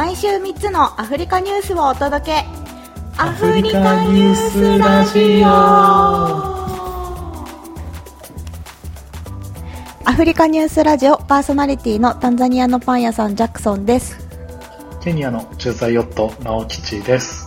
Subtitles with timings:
[0.00, 2.46] 毎週3つのアフリカニュースをお届け。
[3.18, 5.46] アフリカニュースラジオ。
[10.08, 14.16] アフリカニュースラジオパーソナリティのタンザニアのパン屋さんジャクソンです。
[15.02, 17.46] ケニアの駐在ヨット直吉です。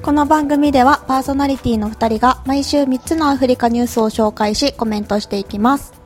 [0.00, 6.03] この番組ではパーソナリティの2人が毎週3つのアフリカニュースを紹介しコメントしていきます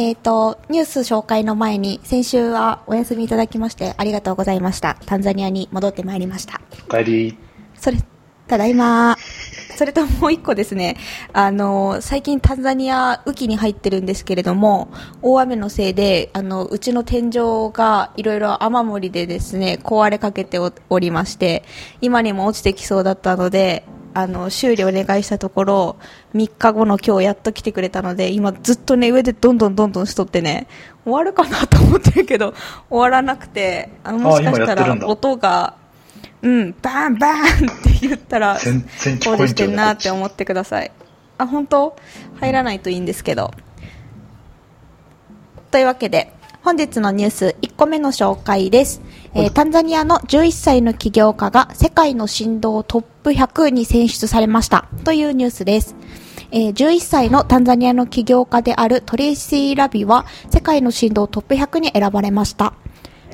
[0.00, 4.96] えっ、ー、と、ニュース紹介の前に、先週はお休みいただきましてありがとうございました。
[5.04, 6.62] タンザニアに戻ってまいりました。
[6.88, 7.38] お帰り。
[7.74, 7.98] それ、
[8.48, 9.18] ただいま。
[9.76, 10.96] それともう一個ですね、
[11.34, 14.88] あの、最近タンザニア雨季に入ってるんですけれども、
[15.20, 21.62] 大雨のせいで、あの、うちの天井がいろいろ雨漏りでですね、壊れかけておりまして、
[22.00, 25.96] 今にも落ちてきそうだったので、あの修理お願いしたところ
[26.34, 30.66] 3日後の今日やっと来てくれたので今ずっとね上でどんどんどんどんしとってね
[31.04, 32.54] 終わるかなと思ってるけど
[32.88, 35.76] 終わらなくてあのもしかしたら音が
[36.42, 37.48] うんバンバンっ
[37.82, 40.90] て言ったら全然聞こえてんなって思ってください。
[41.38, 41.96] あ本当？
[42.40, 43.52] 入らないといいんですけど。
[45.70, 49.00] というわけで本日のニュース1個目の紹介です、
[49.34, 55.94] えー、タンザニアの11歳の起業家が世界の振動トップ100に選出されましたというニュースです。
[56.52, 62.74] えー、11歳のタンザニアの起業家であるトレイシー・ラビは世界の神童トップ100に選ばれました。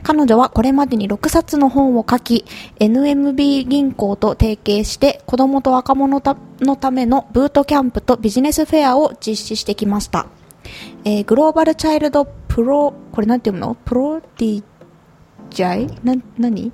[0.02, 2.44] 彼女はこれまでに6冊の本を書き、
[2.78, 6.22] NMB 銀行と提携して子供と若者
[6.60, 10.26] のためのブートキャンプとビジネスフェアを実施してきました。
[11.04, 13.74] えー、 Global Child Pro、これなんて読むの？
[13.74, 16.72] Prodigy な、なに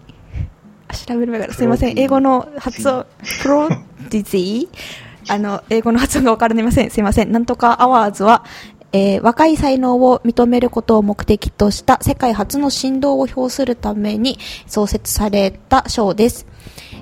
[1.07, 1.99] 調べる前からすいません。
[1.99, 3.07] 英語の発音、
[3.43, 6.91] プロディジーあの、英語の発音がわからません。
[6.91, 7.33] すいません。
[7.33, 8.45] なんとかアワーズは、
[8.93, 16.47] えー、若い才能を認めることを目的とした世界初の振動を表するために創設された賞です。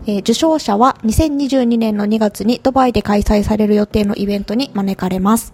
[0.06, 5.52] えー、受賞者は2022年の2月にドバイで開催される予定のイベントに招かれます。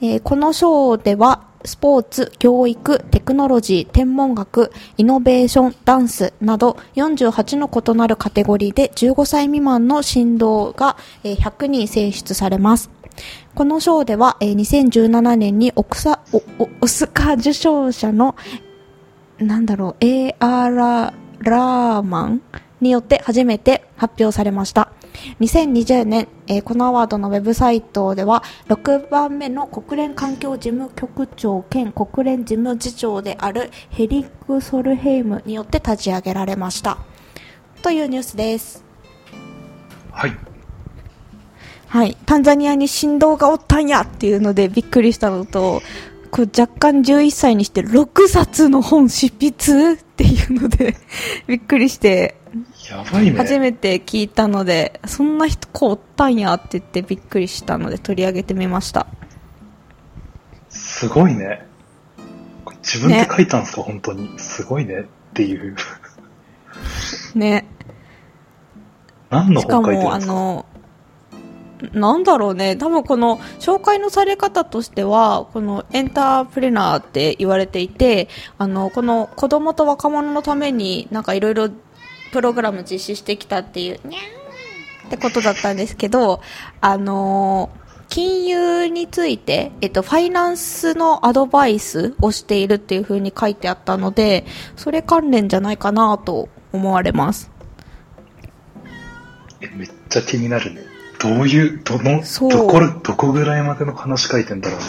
[0.00, 12.90] えー、この賞では、スポーツ、教育、テクノロジー、天文学、イノベーション、ダンスなど48の異なるカテゴリーで15歳未満の振動が100人選出されます。
[13.54, 16.20] この賞では2017年にオクサ
[16.80, 18.36] オスカー受賞者の
[19.38, 21.12] なんだろう、A.R.
[21.40, 22.42] ラーマン
[22.80, 24.92] によって初めて発表されました。
[25.40, 36.98] 2020年、えー、このアワードのウェブサイトでは6番目の国連環境事務局長兼国連事務次長であるエリック・ソルヘイムによって立ち上げられました。
[37.82, 38.84] というニュースです。
[40.12, 40.36] はい。
[41.86, 42.16] はい。
[42.26, 45.82] タンザニアに振動がおったんやっていうのでびっくりしたのと
[46.30, 50.96] こ若干11歳にして6冊の本執筆っていうので
[51.46, 52.36] びっくりして
[52.90, 53.36] やばいね。
[53.38, 59.06] 初めて聞いたので、そんな人こうおったんやって言ってびっくりしたので取り上げてみました。
[60.68, 61.66] すごいね。
[62.82, 64.38] 自分で書いたんですか、ね、本当に。
[64.38, 65.76] すごいねっていう。
[67.34, 67.66] ね。
[69.30, 70.26] 何の本書いてるんですか？
[70.26, 70.66] しかも、
[71.82, 78.28] あの、なんだろうね、多分この紹介のされ方としては、このエンタープレナーって言われていて、
[78.58, 81.70] あの、この子供と若者のためになんかいろいろ
[82.32, 86.40] プログラム実施してきたっていう、にゃーってことだったんですけど、
[86.80, 94.46] あのー、金融について、えっと、ファイナンスのアドバイスをしているっていう風に書いてあったので、
[94.76, 97.50] それ関連じゃないかなと思われます。
[99.60, 100.82] え、めっちゃ気になるね。
[101.20, 104.84] どういう、どの、どこ、どこぐらいまでの話書いてんだろうね。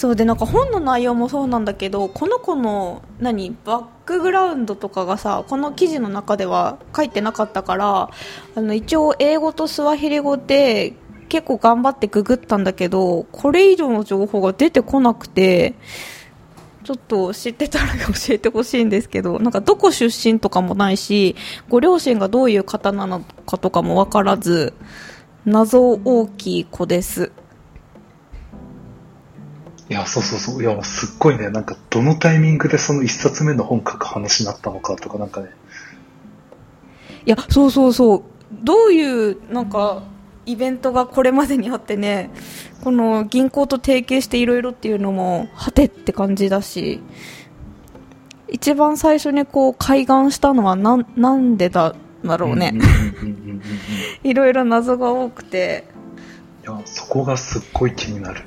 [0.00, 8.08] そうでなんか本の内容もそうなんだけどこの子の何バックグラウンドとかがさこの記事の中では書いてなかったから
[8.54, 10.94] あの一応英語とスワヒリ語で
[11.28, 15.74] 結構頑張ってググったんだけどこれ以上の情報が出てこなくて
[16.84, 21.36] ちょっと知ってたら教えてほしいんですけどなんかどこ出身とかもないし
[21.68, 24.72] ご両親がどういう方なのかとかも分からず
[25.44, 27.32] 謎大きい子です。
[29.90, 30.62] いや、そうそうそう。
[30.62, 35.50] いや、すっごいね、なんか、どのタイミングでその一冊目の本書く話になったのかとか、なんかね。
[37.26, 38.22] いや、そうそうそう。
[38.52, 40.04] どういう、なんか、
[40.46, 42.30] イベントがこれまでにあってね、
[42.84, 47.00] この銀行と提携していろいろっていうのも、はてって感じだし、
[48.48, 52.74] 一番最初にこう、開眼したのはな、なんでだ、だろうね。
[54.22, 55.84] いろいろ謎が多くて。
[56.62, 58.44] いや、そこがすっごい気になる。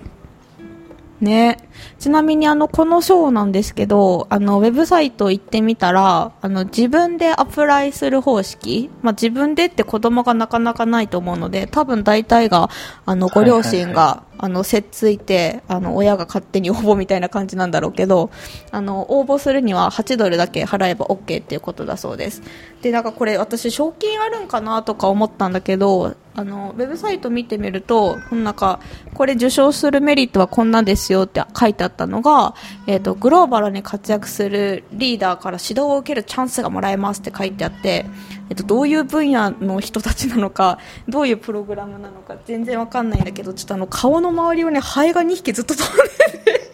[1.24, 1.58] ね。
[2.00, 12.69] ちなみにあの、このショーなんですけど、あの、ウェブサイト行ってみたら、あの、自分でアプライする方式、まあ、自分でって子供がなかなかないと思うので、多分大体が、
[13.06, 18.30] あの、ご両親が、はいはいあの、せっついて、あの、親が勝手に応募みたいな感じなんだろうけど、
[18.71, 22.41] あの、応募するには8ドルだけ払えば OK っていうことだそうです。
[22.81, 28.80] で、なんかこれ私賞金あるんかなとか思ったんだけど、あの、ウェブサイト見てみると、なんか、
[29.13, 32.56] これ受賞するメリットはこんなんですよって書いてあったのが、
[32.88, 38.06] えっ、と、グローバルに活躍するリーダーから指導を受けるチャンスがもらえますって書いてあって、
[38.50, 46.04] えっと、どういう分野の人たちなのか、 どういうプログラムなのか全然わかんないんだけど、ちょっとあの、顔の周りをね、ハエが2匹ずっと飛んで
[46.40, 46.72] て、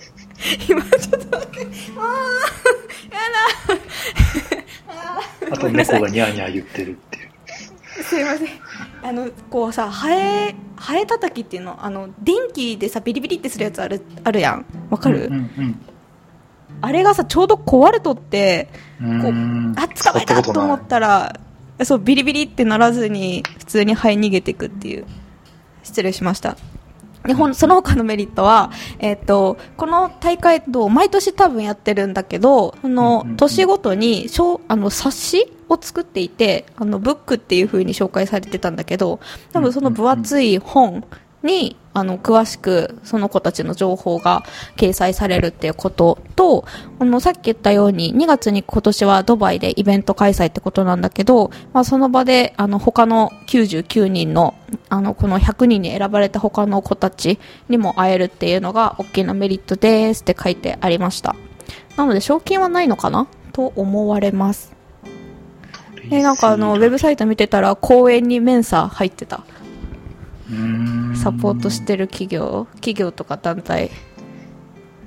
[0.70, 1.68] 今ちょっと待って、
[1.98, 2.02] あ、
[3.16, 3.20] や
[3.78, 3.82] だ
[5.52, 6.98] あと猫がニャーニャー言ってる。
[8.04, 8.48] すいません。
[9.04, 14.66] あの、こうさ、ハエ、ハエ叩きっていうの、あの、電気でさ、ビリビリってするやつある、あるやん。
[14.90, 15.80] わかる、うんうん
[16.82, 18.70] あれがさ、ちょうど壊れとって、
[19.02, 19.22] うん。
[19.22, 21.38] こうーんあ、捕まえたと思ったら、
[21.84, 25.06] そう、ビリビリってならずに、普通にハエ逃げていくっていう。
[25.84, 26.56] 失礼しました。
[27.26, 39.20] で、ほん、その他のメリットは、えっ、と、この大会と、毎年多分やってるんだけど、そうんうんのうん、年ごとに、しょうあの、冊子を作っていて、あの、ブックっていう風に紹介されてたんだけど、
[39.54, 41.06] 多分その分厚い本
[41.44, 44.44] に、あの、詳しく、その子たちの情報が
[44.76, 46.66] 掲載されるっていうことと、
[47.00, 54.56] あの、さっき言ったように、2月に今年はドバイでイベント開催ってことなんだけど、まあ、その場で、あの、他の99人の、
[54.90, 57.40] あの、この100人に選ばれた他の子たち
[57.70, 61.36] にも会えるっていうのが大きなメリットですって書いてありました。
[61.96, 64.79] なので、賞金はないのかなと思われます。
[66.10, 69.44] で、なんかあの、ウェブサイト見てたら、公演にメンサ入ってた。
[70.50, 73.92] うーんサポートしてる企業、企業とか団体。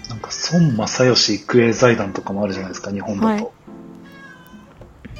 [0.08, 3.26] なんか孫正義育英財団とかもあるじゃないですか、日本だと。
[3.26, 3.48] はい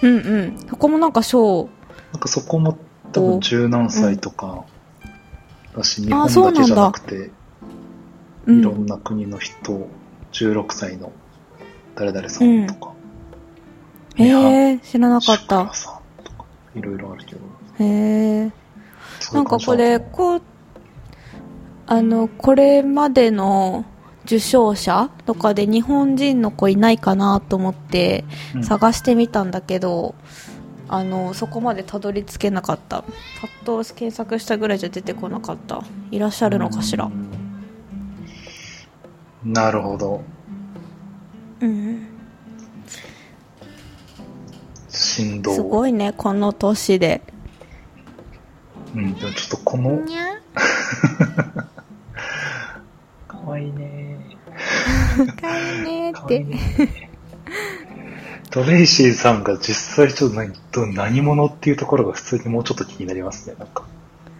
[0.02, 0.58] うんうん。
[0.68, 1.68] そこもなんか賞、
[2.12, 2.76] なんかそこも
[3.12, 4.64] 多分十何歳とか
[5.76, 7.30] だし、うなんだだけじゃなくて、
[8.46, 9.88] うんいろんな国の人、
[10.32, 11.12] 16歳の
[11.94, 13.01] 誰々さんとか、へ
[14.18, 15.72] え、知らなかった
[16.74, 17.40] いろいろあるけど。
[17.78, 18.50] へえ。
[19.20, 20.42] そうないんかこれ、こう、
[21.86, 23.84] あの、これまでの
[24.24, 28.24] 受賞者とかで日本人の子いないかなと思って
[28.54, 30.14] うん探してみたんだけど、
[30.88, 33.02] あの、そこまでたどり着けなかった。
[33.02, 33.06] パ
[33.48, 35.82] ッと検索したぐらいじゃ出てこなかった。
[36.10, 37.08] いらっしゃるのかしらう。
[37.08, 37.28] ん
[39.44, 40.22] なるほど。
[41.60, 42.11] うん。
[45.02, 45.54] 振動。
[45.54, 47.20] すごいね、この年で。
[48.94, 50.40] うん、でもちょっとこの、に ゃ
[53.26, 54.18] かわいいね
[55.40, 56.38] かわいいって。
[56.40, 57.10] ね
[58.50, 63.56] トレイシーさんが実際ちょっと何ど何者っていうところが普通にもうちょっと気になりますね。
[63.58, 63.84] なんか、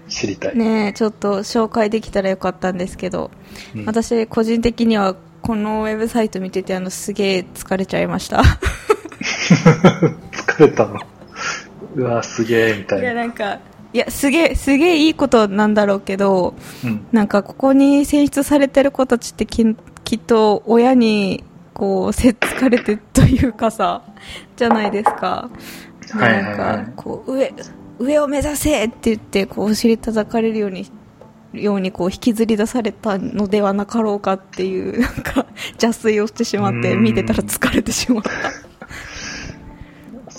[0.06, 0.56] 知りたい。
[0.56, 3.31] ねえちょっと紹介できたらよかったんですけど、
[3.75, 8.43] うん私個人的にはこのウェブサイト見ててあのすげえ疲れちゃいました
[10.32, 11.00] 疲れたの。
[11.96, 13.22] うわ、すげえ、みたいやいな。
[13.22, 13.58] なんか
[13.94, 17.06] いやすげえすげえいいことなんだろうけどうん。
[17.12, 21.44] なんかここに選出されてる子たちってききっと親に
[21.75, 24.02] こうせっつかれてというかさ
[24.56, 25.50] じゃないですか
[26.06, 27.54] ではいはいなんはいかこう上
[27.99, 30.90] 上を目指せって言ってこうお尻叩かれるように
[31.52, 38.30] ようにこう引きずり出されたのではなかろうかっていうなんか邪推をしてしまってうん見てたら疲れてしまった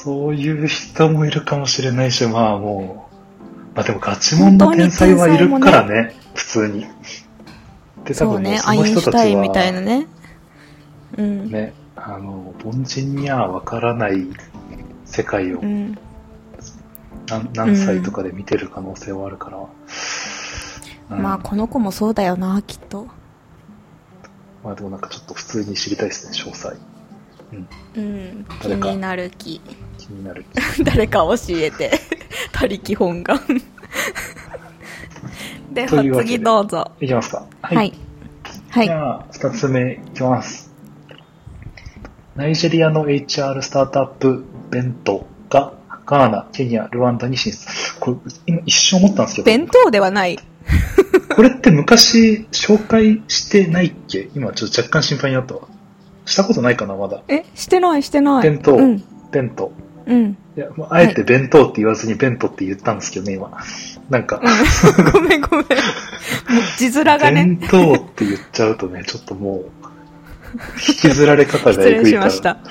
[0.04, 6.86] そういう人もいるかもしれないし、まあもう、まあでもガチモンの天才はいるからね、普通に。
[8.04, 10.08] で、多分もうその人たちタインみたいなは、ね。
[11.18, 14.28] うん、ね、あの、凡人にはわからない
[15.06, 15.98] 世界をうん、
[17.30, 19.58] 何何歳とかで見てる可能性はあるから。
[21.12, 21.24] うん。
[21.24, 23.08] まあこの子もそうだよなきっと。
[24.66, 26.76] まあでもなんかちょっと普通に知りたいですね、詳細。
[27.96, 28.46] うん、うん。
[28.62, 29.62] 気になる気。
[29.98, 30.46] 気になる。
[30.84, 31.92] 誰か教えて。
[32.52, 33.40] 他力本願。
[35.72, 36.12] でで。
[36.12, 36.92] 次どうぞ。
[37.00, 37.46] いきますか。
[37.62, 37.94] はい。
[38.70, 38.86] はい。
[38.86, 40.72] じゃあ、二つ目いきます。
[42.36, 45.74] ナイジェリアの HR スタートアップベントが
[46.06, 47.68] ガーナ、ケニア、ルワンダに進出。
[48.00, 48.18] これ、
[48.48, 50.40] 今一瞬思ったんですけど、弁当ではない。
[51.36, 54.30] これって昔紹介してないっけ？
[54.36, 55.62] 今ちょっと若干心配になったわ。
[56.26, 57.22] したことないかな、まだ。
[57.28, 59.72] えしてないしてない弁当うんベント。
[60.06, 63.52] うんいや、もうあえて弁当って言わずにベントって言ったんですけどね、今。
[64.10, 64.40] なんか、
[65.12, 65.66] ごめんごめん。
[66.78, 67.32] 字面がね。
[67.32, 69.66] 弁当って言っちゃうとね、ちょっともう、
[70.88, 72.26] 引きずられ方が失えぐいから。
[72.26, 72.58] 礼しました。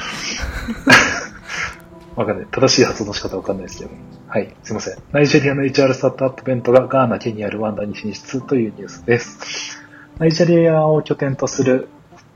[2.15, 2.47] わかんない。
[2.51, 3.91] 正しい発音の仕方わかんないですけど。
[4.29, 4.99] はい、すいません。
[5.13, 9.81] ナイジェリアの HR スタートアップベントがガーナ、ケニア、ルワンダに進出というニュースです。
[10.19, 11.89] ナイジェリアを拠点とする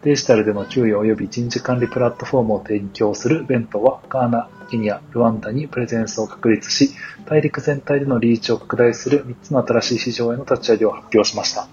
[0.06, 6.92] デジタルでの給与及び人事管理プラットフォームを提供するベントはガーナ、ケニア、ルワンダにプレゼンスを確立し、
[7.24, 11.66] 大陸全体でのリーチを拡大する3つの新しい市場への立ち上げを発表しました。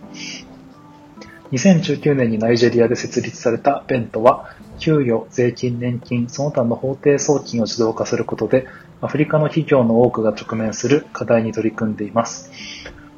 [1.52, 4.50] 2019年にナイジェリアで設立されたベントは、
[4.80, 8.66] 給与、税金、年金、その他の法定送金を自動化することで、
[9.02, 12.50] アフリカの企業の多くが直面する課題に取り組んでいます。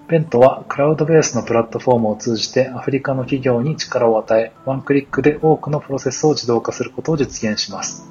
[0.07, 8.07] ベントはクラウドベースのプラットフォームを通じてアフリカの企業に力を与え、ワンクリックで多くのプロセスを自動化することを実現します。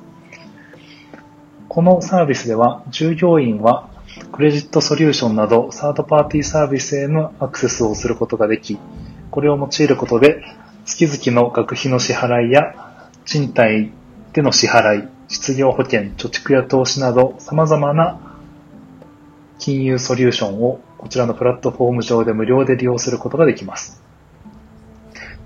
[1.69, 3.89] このサービスでは、従業員は
[4.33, 8.77] クレジットソリューションなどサードパーティーサービスへのアクセスをすることができ、
[9.31, 10.43] これを用いることで、
[10.85, 13.93] 月々の学費の支払いや賃貸
[14.33, 18.19] での支払い、失業保険、貯蓄や投資など様々な
[19.61, 24.03] 金融ソリューションをこちらのプラットフォーム上で無料で利用することができます。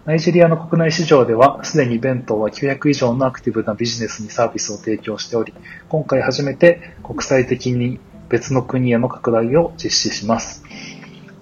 [0.05, 5.53] ナイジェリアの国内市場では、すでにベントは900以上のアクティブなビジネスにサービスを提供しており、
[5.89, 7.99] 今回初めて国際的に
[8.29, 10.63] 別の国への拡大を実施します。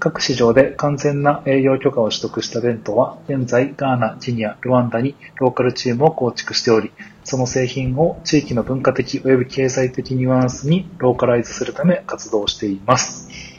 [0.00, 6.90] 各市場で完全な営業許可を取得したベントは、現在ガーナ、ケニア、ルワンダにローカルチームを構築しており、
[7.22, 13.55] その製品を地域の文化的及び経済的ニュアンスにローカライズするため活動しています。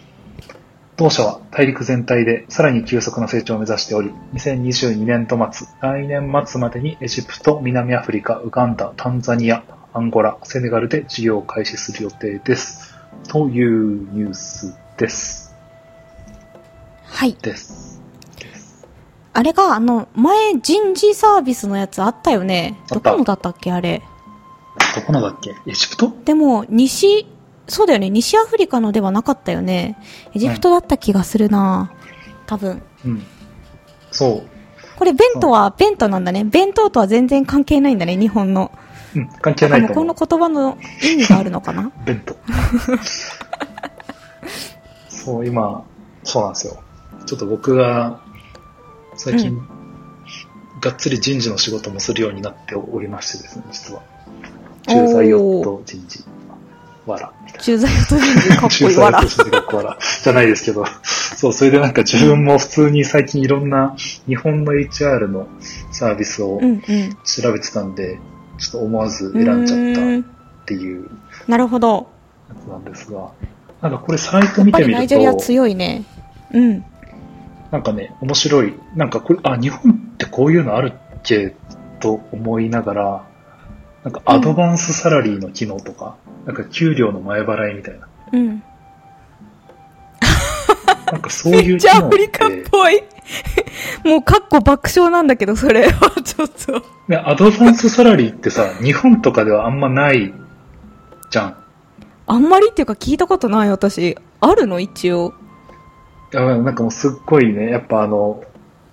[0.98, 9.63] 同社は大陸全体でさらに急速な成長を目指しており、2022年度末、来年末までにエジプト、南アフリカ、ウガンダ、タンザニア、
[9.94, 12.96] アンゴラ、セネガルで事業を開始する予定です。
[13.30, 15.56] というニュースです。
[17.06, 17.38] はい。
[17.44, 18.01] です。
[19.34, 22.75] あれが、あの、前人事サービスのやつあったよね。
[22.89, 24.01] どこのだったっけあれ。
[24.96, 25.51] どこのだっけ？
[25.68, 26.12] エジプト？
[26.25, 27.27] でも、西、
[27.68, 28.10] そうだよね。
[28.10, 29.98] 西アフリカのではなかったよね。
[30.34, 31.92] エジプトだった気がするな、
[32.46, 32.82] 多分。
[33.06, 33.24] うん。
[34.12, 34.48] そう。
[34.98, 36.44] これ、ベントは、ベントなんだね。
[36.44, 38.72] 弁当とは全然関係ないんだね、日本の。
[39.16, 40.04] うん、関係ないとこ。
[40.04, 41.92] の言葉の意味があるのかな？
[42.06, 42.36] ベント。
[45.10, 45.84] そう、今、
[46.24, 46.78] そうなんですよ。
[47.26, 48.22] ちょっと僕が、
[49.16, 49.62] 最近、う
[50.80, 54.02] がっつり人事の仕事もするようになっておりましてですね、実は。
[54.88, 56.24] 駐在ヨット人事、
[57.12, 57.64] わら、みたいな。
[57.64, 58.70] 駐在と人事、かっこいい。
[58.72, 59.44] 駐在わらヨット。
[59.44, 59.98] 人事、かっこわら。
[60.24, 63.96] じゃないですけど、そう、それでなんか自分も普通に最近いろんな
[64.28, 65.48] 日本の HR の
[65.92, 66.82] サービスをうんうん。
[67.24, 68.20] 調べてたんで、
[68.58, 71.10] ちょっと思わず選んじゃったっていう
[71.48, 72.08] なるほど。
[72.50, 73.32] やつなんですが、
[73.82, 76.04] なんかこれサイト見てみるナイジェリアと、強いね。
[76.52, 76.84] うん。
[77.72, 78.74] なんかね、面白い。
[78.96, 81.54] なんかこれ、あ、日本ってこういうのあるっけ？
[82.00, 83.27] と思いながら、
[84.08, 88.08] なんかアドバンスサラリーの機能とか、なんか給料の前払いみたいな。
[88.32, 88.64] うん。
[91.12, 93.04] なんかそういうめっちゃ機能っアフリカってぽい。
[94.06, 96.82] もう、かっこ爆笑なんだけど、それは ちょっと。
[97.10, 100.34] ね、アドバンスサラリーってさ、日本とかではあんまない
[101.30, 101.58] じゃん。
[102.28, 104.18] あんまりっていうか聞いたことない、私。
[104.40, 104.80] あるの？
[104.80, 105.34] 一応。
[106.34, 108.42] いやなんかもうすっごいね、やっぱあの、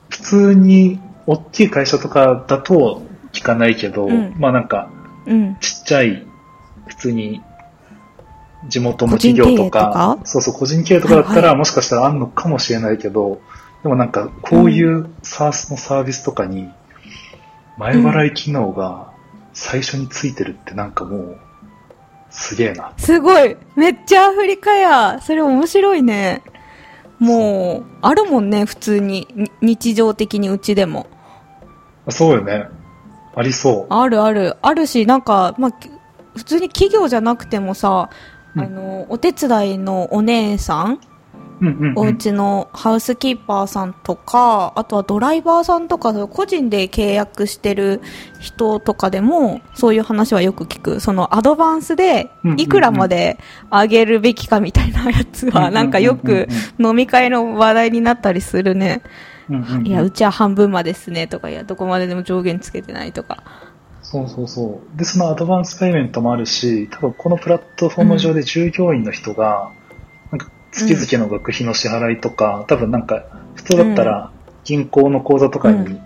[0.08, 3.02] 普通に大きい会社とかだと
[3.32, 4.88] 聞かないけど、うんまあなんか
[5.26, 5.56] うん。
[5.60, 6.26] ちっちゃい、
[6.86, 7.42] 普通に
[8.68, 13.40] 地元の企業とか、そうそう、個人経営とかだったら、はいはいもしかしたらあんのかもしれないけど、
[13.82, 16.70] でもなんかこういうサースのサービスとかに
[17.76, 19.12] 前払い機能が
[19.52, 21.38] 最初についてるってなんかもう、
[22.30, 22.92] すげえな。
[22.96, 23.56] すごい。
[23.76, 25.20] めっちゃアフリカや。
[25.20, 26.42] それ面白いね。
[27.20, 29.28] もう、あるもんね、普通に。
[29.34, 31.06] に日常的にうちでも。
[32.08, 32.68] そうよね。
[33.36, 33.94] ありそう。
[33.94, 34.56] あるある。
[34.62, 35.90] あるし、なんか、まあ、き
[36.36, 38.10] 普通に企業じゃなくてもさ、
[38.56, 41.00] うんあの、お手伝いのお姉さん、
[41.60, 41.98] うんうん、うん。
[41.98, 48.00] お家のハウスキーパーさんとか、あとはドライバーさんとか、個人で契約してる
[48.40, 51.00] 人とかでも、そういう話はよく聞く。
[51.00, 53.38] そのアドバンスでうんうんう、んいくらまで
[53.70, 56.48] 上げるべきかみたいなやつは、なんかよく
[56.78, 58.86] 飲み会の話題になったりするね。
[58.86, 59.33] うんうんうん
[59.84, 63.42] いや、うちは半分までですねとか、いや、どこまででも上限つけてないとか。
[64.02, 64.98] そうそうそう。
[64.98, 69.72] で、そのアドバンスペイメントもあるし、多分このプラットフォーム上で従業員の人が、
[70.30, 73.24] なんか月々の学費の支払いとか、多分なんか、
[73.54, 74.30] 普通だったら
[74.64, 76.00] 銀行の口座とかに、うん。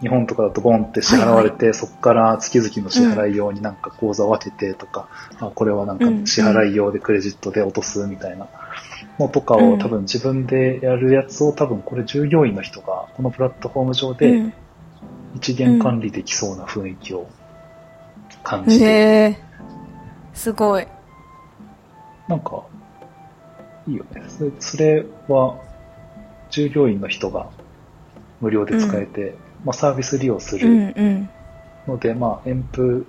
[0.00, 5.08] 日本とかだとボンって支払われて、そこから月々の支払い用になんか口座を分けてとか、
[5.40, 8.46] あこれはなんか支払い用でクレジットで落とすみたいな
[9.18, 14.52] のとかうんを多分自分でやるやつを多分これ従業員の人がこのプラットフォーム上うでん
[15.34, 17.28] 一元管理できそうな雰囲気を
[18.42, 18.88] 感じて、へ
[19.30, 19.36] え。
[20.32, 20.86] すごい。
[22.28, 22.64] なんか、
[23.86, 24.22] いいよね。
[24.28, 25.58] それそれは、
[26.50, 27.48] 従業員の人が
[28.40, 31.28] 無料で使えて、まあ、サービス利用すうるんうん。
[31.86, 33.06] ので、まあ、エンプ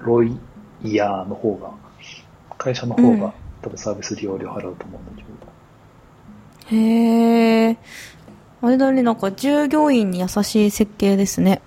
[0.00, 0.38] ロイ
[0.82, 1.70] ヤーの方が、
[2.56, 5.23] 会社の方うんが多分サービス利用料払うと思うんだけど、
[6.70, 7.76] へえ。
[8.62, 11.60] あれだね、なんか従業員に優しい設計ですね。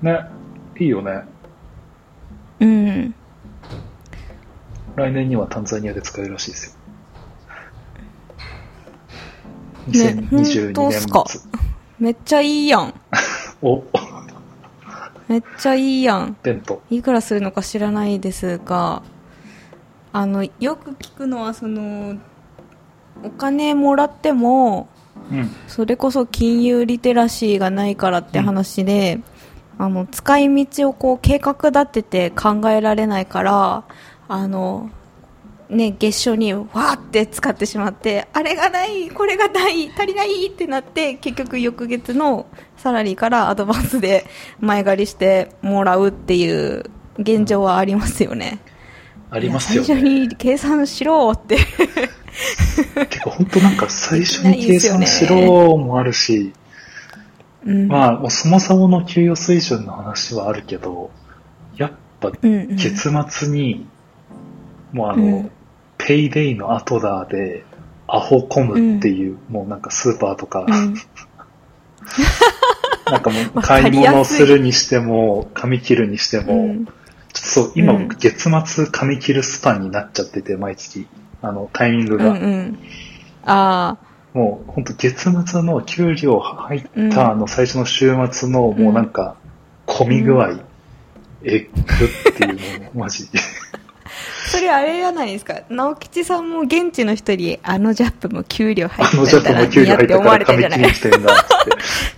[0.00, 0.20] ね、
[0.78, 1.22] いいよね。
[2.60, 3.14] うん。
[4.96, 6.76] 来年にはタンザニアで使えるらしいです
[9.86, 9.94] よ。
[10.14, 11.24] ね2022本当っすか？
[11.98, 12.94] めっちゃいいやん。
[13.62, 13.82] お、
[15.28, 16.36] めっちゃいいやん。
[16.42, 16.82] 弁当。
[16.90, 19.02] いくらするのか知らないですが、
[20.12, 22.16] あの、よく聞くのは、その、
[23.22, 24.88] お金もらっても、
[25.30, 25.50] うん。
[25.68, 29.20] それこそ金融リテラシーがないからって話で、
[29.78, 33.84] あの、使い道をこう計画立てて考えられないから、
[34.28, 34.90] あの、
[35.68, 44.26] ね、月初にわーって使ってしまって、あれがない、これがない、足りないってなって、結局翌月のサラリーからアドバンスで
[44.60, 46.84] 前借りしてもらうっていう
[47.18, 48.58] 現状はありますよね。
[49.30, 50.26] ありますよいや最初ね。
[50.26, 51.56] に計算しろって。
[53.08, 56.52] てか本当なんか最初に計算しろもあるし、
[57.64, 57.88] うん。
[57.88, 61.10] まあ、もうそもそもの給与水準の話はあるけど、
[61.76, 63.86] やっぱうんうん、月末に、
[64.92, 65.50] もうあの、うん。
[65.98, 67.64] ペイデイの後だで、
[68.08, 70.94] アホコムっていう、もうなんかスーパーとか、うん。
[73.06, 76.86] なんかもう 買い物するにしても、髪切るにしても、うん。
[76.86, 76.94] ちょっ
[77.32, 78.08] とそう、今、うん。
[78.08, 81.06] 月末髪切るスパンになっちゃってて、毎月、
[81.42, 82.30] あの、タイミングうんが。
[82.30, 82.78] うん。
[83.44, 83.98] あ
[84.34, 89.36] あ、もう、本当月末の給料入ったあの最初の週末の、もうなんか、
[89.86, 90.60] 混み具合、
[91.44, 93.38] えぐっていうのを、マジで。
[94.46, 95.62] それあれじゃないですか？
[95.70, 101.46] 直吉さんも現地の人に、あのジャップも給料入ってたらジャップも給料入って思われてるじゃない髪切りにしてんだ、つっ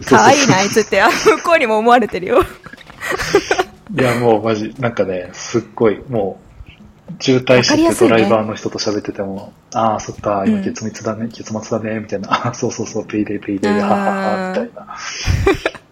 [0.01, 0.05] て。
[0.07, 2.42] 可愛いな、あいつって、あ向こうにも思われてるよ。
[3.96, 6.43] いや、もうマジ、なんかね、すっごい、もう、
[7.21, 14.97] 渋滞しててドライバーの人と喋ってても、ああ、そっか、今うん月末だね、月末だね、みたいな、ああ、そうそうそう、 payday payday で、ははは、みたいな。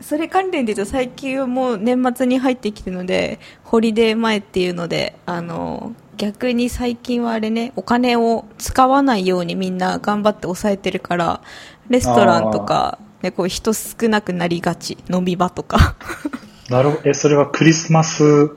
[0.00, 11.42] それ関連で言うと最近はもう年末に入ってきてるので、ホリデー前っていうので、あの、逆に最近はあれね、お金を使わないようにみんな頑張って抑えてるから、
[11.90, 15.96] レストランとか、ね、こう人少なくなりがち、飲み場とか。
[16.70, 18.56] なるほど、え、それはクリスマス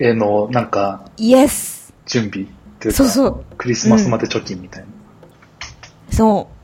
[0.00, 2.48] への、なんか、イエス準備っ
[2.80, 3.44] ていうか、そうそう。
[3.56, 4.88] クリスマスまで貯金みたいな。
[6.10, 6.60] そう。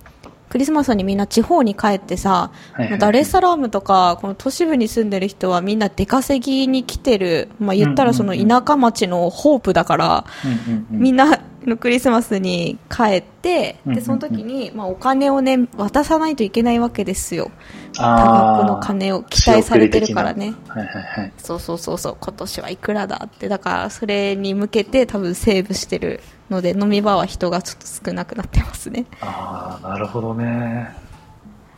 [0.49, 2.99] クリスマスにみんな地方に帰ってさ、はいはい。
[2.99, 10.99] ダレッサラームとか、この都市部に住んでる人はみんな出稼ぎに来てる、まあ言ったらその田舎町のホープだから、うんうんうん。
[10.99, 17.51] みんなのクリスマスに帰って、で、その時に、まあお金をね、渡さないといけないわけですよ。
[17.95, 20.55] 多額の金を期待されてるからね。
[20.69, 21.33] はいはいはい。
[21.39, 29.07] そうそうそうそう、今年はいくらだって、だからそれに向けて多分セーブしてるので、飲み場は人がちょっと少なくなってますね。
[29.21, 30.95] ああ、なるほどね。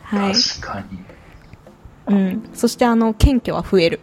[0.03, 0.33] はい。
[0.35, 2.14] 確かに。
[2.14, 2.51] うん。
[2.55, 4.01] そしてあの、謙虚は増える。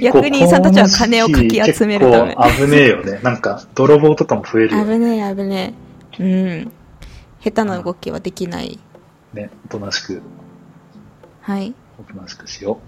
[0.00, 3.20] 役人さんたちは金をかき集めるため結構危ねえよね。
[3.22, 4.94] なんか、泥棒とかも増えるよね。
[4.94, 5.74] 危ねえ危ね
[6.18, 6.22] え。
[6.22, 6.26] う
[6.66, 6.72] ん。
[7.42, 8.78] 下手な動きはできない。
[9.34, 10.22] ね、おとなしく、
[11.40, 11.74] はい。
[11.98, 12.78] おとなしくしよ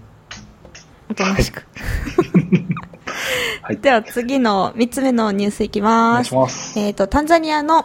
[1.09, 1.59] おとなしく。
[1.59, 1.63] う。
[3.61, 3.77] はい。
[3.77, 6.55] では次の3つ目のニュースいきお願いします。
[6.55, 6.79] ます。
[6.79, 7.83] えっ、と、タンザニアの、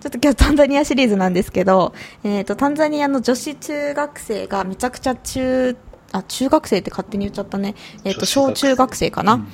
[0.00, 5.76] ちょっと今日タンザニアシリーズなんですけど、えっ、と、タンザニアの女子中学生がめちゃくちゃ中、
[6.12, 7.74] あ、中学生って勝手に言っちゃったね。
[8.04, 9.46] えっ、と、女子学生小中学生かな、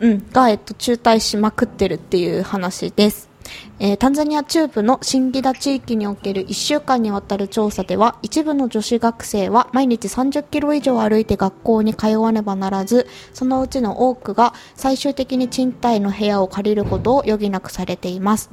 [0.00, 3.32] うん、が、えっと、中退しまくってるっていう話です。
[3.78, 18.50] えータンザニア中部のシンギダ地域における1週間にわたる調査では、一部の女子学生は毎日30キロ以上歩いて学校に通わねばならず、そのうちの多くが最終的に賃貸の部屋を借りることを余儀なくされています。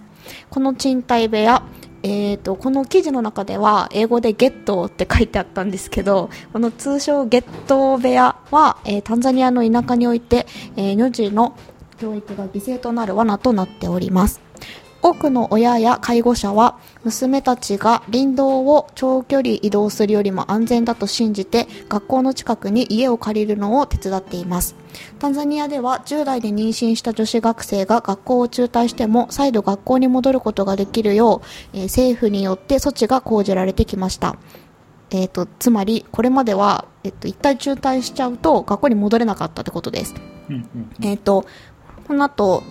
[0.50, 1.63] この賃貸部屋、
[2.03, 11.55] えー、とこの記事の中では英語でゲットって書いてあったんですけどこの通称ゲット部屋は、えータンザニアの田舎において、えー、女児の
[11.97, 14.48] 教育が犠牲となる罠となっております。
[15.01, 24.75] 多くの親や介護者は娘たちが林道を長距離移動するよりも安全だと信じて学校の近くに家を借りるのを手伝っています。
[25.19, 31.41] タンザニアでは10代で妊娠した女子学生が学校を中退しても再度学校に戻ることができるよ
[31.73, 34.38] う、えー政府によって措置が講じられてきました。
[35.12, 40.13] えー、とつまりこれまでは、えっと、一体中退しちゃうと学校に戻れなかったってことです。
[40.49, 41.45] うんうんえっ、と、
[42.07, 42.63] この後、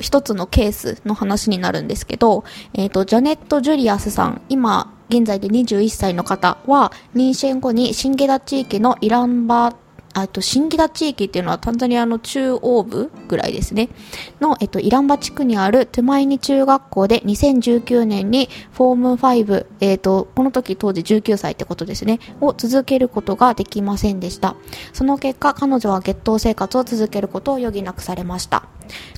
[0.00, 9.76] 一つのケースの話になるんですけど、えっ、と、ジャネット・ジュリアスさん、今、現在で21歳の方は、妊娠後にシンゲダ地域のイランバ
[10.16, 13.90] あえっと、シンギダ地域っていうのはタンザニアの中央部ぐらいですね。
[14.40, 24.56] の、えっと、イランバ地区にあるトゥマイニ中学校で2019年にフォーム5、えっと、この時当時19歳ってことですね、を続けることができませんでした。
[24.94, 28.62] その結果、彼女は月頭生活を続けることを余儀なくされました。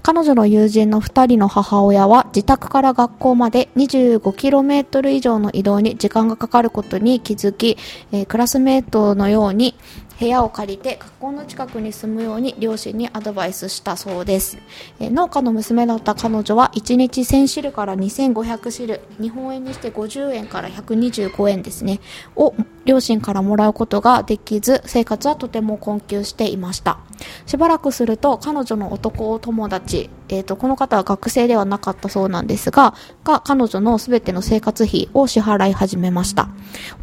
[0.03, 7.77] 彼女の友人の2人の母親は自宅から学校まで 25km 以上の移動に時間がかかることに気づき、
[8.13, 9.75] えークラスメートのように
[10.19, 14.59] 部屋を借りて学校の近くに住むように両親にアドバイスしたそうです、
[15.01, 22.01] えー農家の娘だった彼女は1日1000シルから2500シル日本円にして50円から125円ですね。
[22.37, 22.55] を
[22.89, 26.99] 両親からもらうことができず生活はとても困窮していました。
[27.45, 36.49] しばらくすると彼女の男友達、えー、とこの方は学生ではなかったそうなんですがが彼女のすべての生活費を支払い始めました。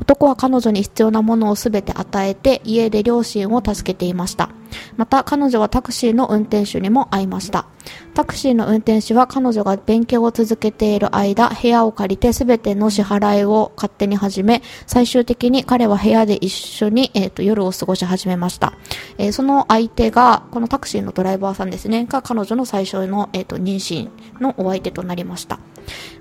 [0.01, 4.49] 男は彼女に必要なものをすべて与えて家で両親を助けていました。
[4.97, 7.67] また彼女はタクシーの運転手にも会いました。
[8.13, 18.73] タクシーの運転手は彼女が勉強を続けている間部屋を借りて全ての支払いを勝手に始め最終的に彼は部屋で一緒に、えー、と夜を過ごし始めました、
[19.17, 22.05] えーその相手がこのタクシーのドライバーさんですね。
[22.05, 24.09] が彼女の最初の、えー、と妊娠
[24.41, 25.59] のお相手となりました。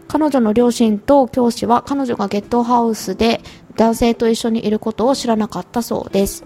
[0.09, 3.41] 彼女の両親と教師は彼女がゲットハウスで
[3.77, 6.45] 男性と一緒にいることを知らなかったそうです。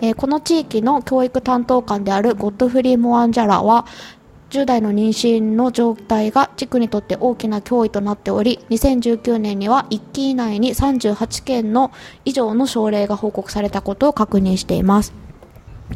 [0.00, 3.86] えーこの地域の教育担当官であるゴッドフリー・モアンジャラは
[4.50, 11.90] 10代の妊娠の状態が地区にとって大きな脅威となっており2019年には1期以内に38件の
[12.24, 15.12] 以上の症例が報告されたことを確認しています。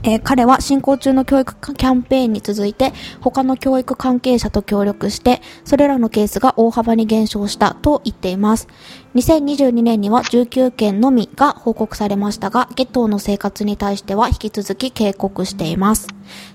[0.02, 8.68] えー彼は進行中の教育キャンペーンに続いて他の教育関係者と協力してそれらのケースが大幅に減少したと言っています。
[9.14, 16.08] 2022年には19件のみが報告されましたがゲトーの生活に対しては引き続き警告しています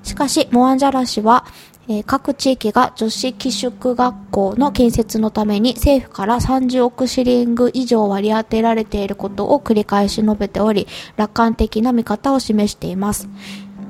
[0.04, 1.46] しかしモアンジャラ氏は
[1.90, 10.88] えー各地域が女子寄宿学校の建設のために政府から30億シリング以上割り当てられていることを繰り返し述べており
[11.18, 13.28] 楽観的な見方を示しています。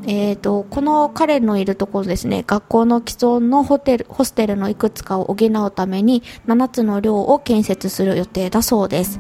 [0.06, 9.20] えー、とこの彼のいるところですね学校の既存のホテルホステルのいくつかを補うために7つの寮を建設する予定だそうです。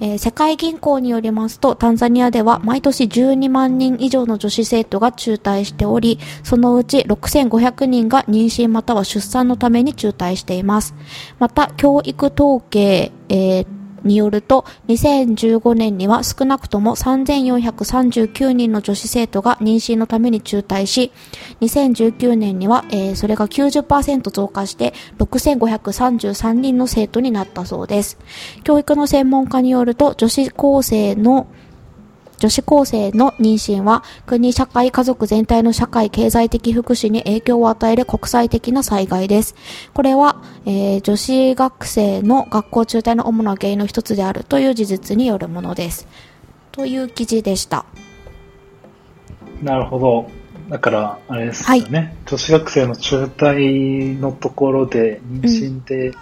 [0.00, 10.94] えー世界銀行によりますと、タンザニアでは毎年12万人以上の女子生徒が中退しており、そのうち6500人が妊娠または出産のために中退しています。
[11.38, 13.66] また、教育統計、えー
[14.04, 21.12] によると、2015年には少なくとも3439人の女子生徒が妊娠のために中退し、
[21.60, 28.18] 2019年には、えーそれが90%増加して6533人の生徒になったそうです。
[28.64, 31.46] 教育の専門家によると、女子高生の
[32.44, 39.54] 女子高生の妊娠は国、社会、家族全体の社会、経済的福祉に影響を与える国際的な災害です。
[39.94, 46.06] これは、えー女子学生の学校中退の主な原因の一つであるという事実によるものです。
[46.70, 47.86] という記事でした。
[49.62, 50.30] なるほど。
[50.68, 56.12] だから、あれですよね、女子学生の中退のところで、妊娠で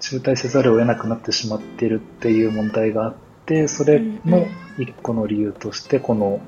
[0.00, 3.14] 中退せざるを得なくなってしまっているっていう問題があっ
[3.46, 4.46] て、それの
[4.78, 6.40] 一個の理由として、この、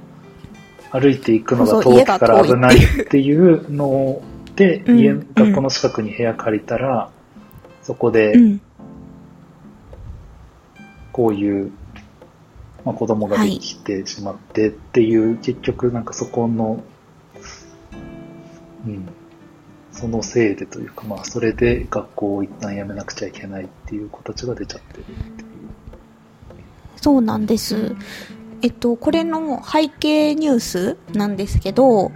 [0.90, 3.70] 歩いていくのが遠くから危ないっていう。
[3.70, 4.22] の
[4.54, 5.26] で、うん家、うん。
[5.34, 7.10] 学校の近くに部屋借りたら、
[7.82, 8.60] そこでう、ん。
[11.12, 11.72] こういう、
[12.84, 16.82] まあ、子供ができてしまってっていう、結局なんかそこの、
[18.86, 19.08] うん、
[19.92, 25.45] そのせいでというか、まあそれで学校を一旦辞めなくちゃいけないっていう子たちが出ちゃってるって。
[27.06, 27.94] そうなんです。
[28.62, 32.10] えっと、これの背景ニュースなんですけど、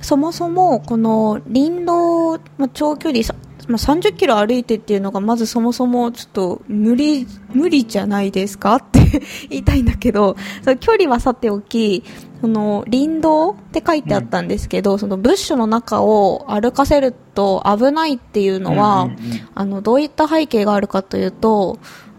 [0.00, 3.34] そもそもこの林道、まあ長距離さ、
[3.68, 8.76] まあ、30キロ歩いてっていうのがまずそもそもちょっと無理、無理じゃないですか？
[8.76, 9.00] って
[9.50, 12.02] 言いたいんだけど、その距離はさておき、
[12.40, 19.18] その林道って書いてあったんですけど、そのブッシュの中を歩かせると危ないっていうのは、うんうんうん。
[19.54, 21.78] あの、どういった背景があるかというと、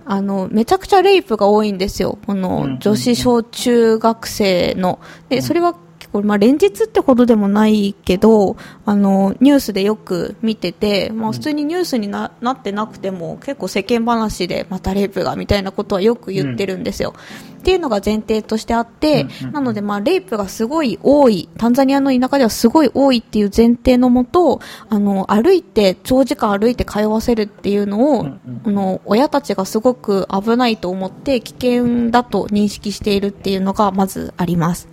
[0.09, 2.17] あの、めちゃくちゃレイプが多いんですよ。
[2.25, 4.99] この女子小中学生の。
[5.27, 5.75] で、それは
[6.17, 17.13] 結構、まあ、連日ってほどでもないけど、あの、ニュースでよく見てて、まあ、普通にニュースにななってなくても、結構世間話で、またレイプが、みたいなことはよく言ってるんですよ。
[17.57, 34.87] っていうのが前提としてあって、うんうんなので、まあ、レイプがすごい多い、タンザニアの田舎ではすごい多いっていう前提のもと、あの、歩いて、長時間歩いて通わせるっていうのを、うんうんあの、親たちがすごく危ないと思って、危険だと認識しているっていうのがまずあります。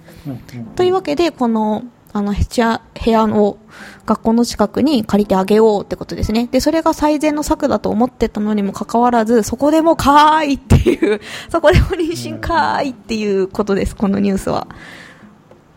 [0.76, 3.58] というわけで、この、あの、部屋、部屋を
[4.06, 6.46] 学校の近くに借りてあげようってことですね。
[6.46, 14.68] で、それが最善の策だと思ってたのにもかかわらず、そこでもかーいっていう、 そこでも妊娠かーいっていうことです、このニュースは。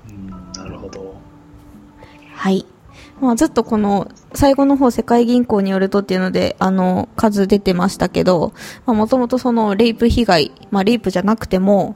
[0.10, 1.16] うんなるほど。
[2.36, 2.66] はい。
[3.20, 8.54] まあ、ずっとこの、最後の方、世界銀行によるとっていうので、あの、数出てましたけど、
[8.86, 11.96] まあ、もともとその、レイプ被害、まあ、レイプじゃなくても、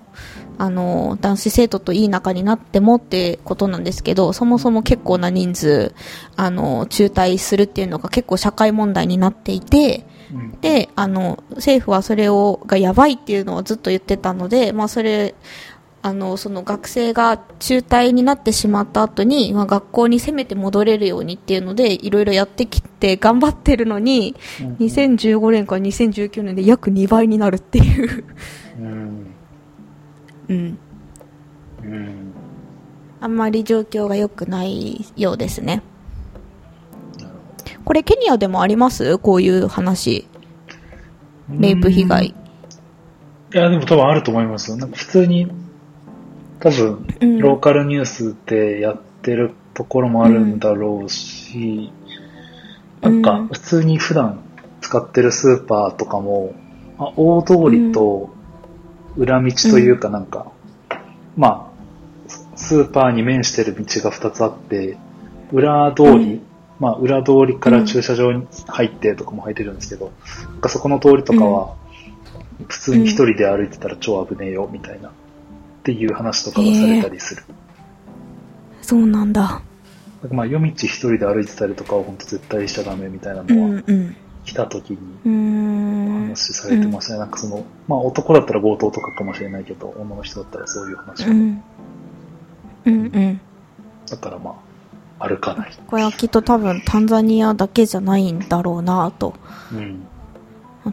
[0.57, 5.93] あの、男子生徒といい仲になってもってことなんですけど、そもそも結構な人数、
[6.35, 10.61] あの、中退するっていうのが結構社会問題になっていて、うん。
[10.61, 15.35] で、あの、政府はそれを、がやばいっていうのをずっと言ってたので、まあそれ、
[16.03, 28.23] あの、その学生が中退になってしまった後に、まあ学校にせめて戻れるようにっていうので、いろいろやってきて頑張ってるのに、うん2015年から2019年で約2倍になるっていう。
[28.79, 29.27] うん
[30.49, 30.77] うん。
[31.83, 32.33] うん
[33.23, 35.83] あんまり状況が良くないようですね。
[37.85, 39.19] これケニアでもあります？
[39.19, 40.27] こういう話。
[41.47, 42.25] どレイプ被害。
[42.27, 42.33] い
[43.51, 44.77] や、でも多分あると思いますよ。
[44.77, 45.47] なんか普通に、
[46.61, 47.39] 多分、うん。
[47.39, 51.91] ローカルニュースでやってるところもあるんだろうし、
[53.01, 53.23] うん。
[53.23, 54.39] なんか普通に普段
[54.79, 56.53] 使ってるスーパーとかも、
[56.97, 58.29] あ大通りと
[59.17, 60.51] 裏道というかなんか、
[61.35, 61.71] ま
[62.27, 64.97] あ、ススーパーに面してる道が2つあって、
[65.51, 66.41] 裏通り、うん。
[66.79, 70.11] まあ裏通りから駐車場に入ってとかも入ってるんですけど、
[70.51, 71.75] なんかそこの通りとかは、
[72.67, 75.11] 普通に一人で歩いてたら超危ねえよみたいな、
[75.81, 77.43] っていう話とかがされたりする。
[78.83, 79.63] そうなんだ。
[80.29, 84.15] まあ夜道一人で歩いてたりとかは本当絶対しちゃダメみたいなうのはんうん。
[84.45, 84.97] 来た時に。
[86.29, 87.19] 話されてましたね。
[87.19, 91.25] なんかその、まあ男だったら強盗とかかもしれないけど、女の人だったらそういう話。
[91.25, 91.63] うん。
[92.85, 93.41] うんうん。
[94.07, 94.55] だからま
[95.19, 95.71] あ、歩かない。
[95.87, 99.33] これはきっと多分タンザニアだけじゃないんだろうなと。
[99.73, 100.05] うん。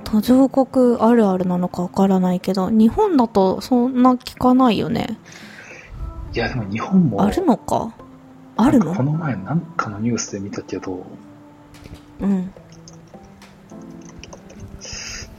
[0.05, 5.19] 途上国あるあるなのかわからないけど、日本だとそんな聞かないよね。
[6.35, 7.95] いやでも日本も、あるのか？
[8.57, 11.07] あるなんかこのの前なんかのニュースで見たけど、
[12.21, 12.53] うん。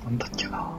[0.03, 0.71] なんだっけな。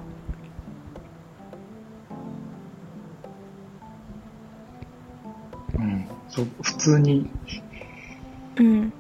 [5.75, 6.07] うん。
[6.29, 7.31] そう普通に
[8.57, 8.93] うん。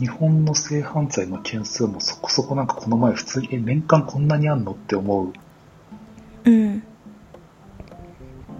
[0.00, 5.32] 日本の性犯罪の件数もそこそこなんかこの前普通に、え、年間こんなにあんのって思う。
[6.44, 6.82] うん。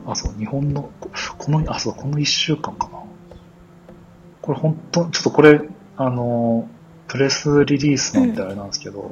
[0.07, 3.01] あ、そう、日本の、ここの、あ、そう、この一週間かな。
[4.43, 5.63] これ本当ちょっとこれ、
[5.97, 6.69] あの、
[7.09, 9.11] プレスリリースなんてあれなんですけど、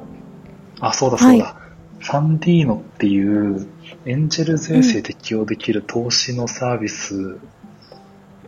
[0.79, 1.55] あ、そうだそうだ。
[1.99, 3.67] ファンディーノっていう、
[4.05, 7.39] エンジェル税制適用できる投資のサービス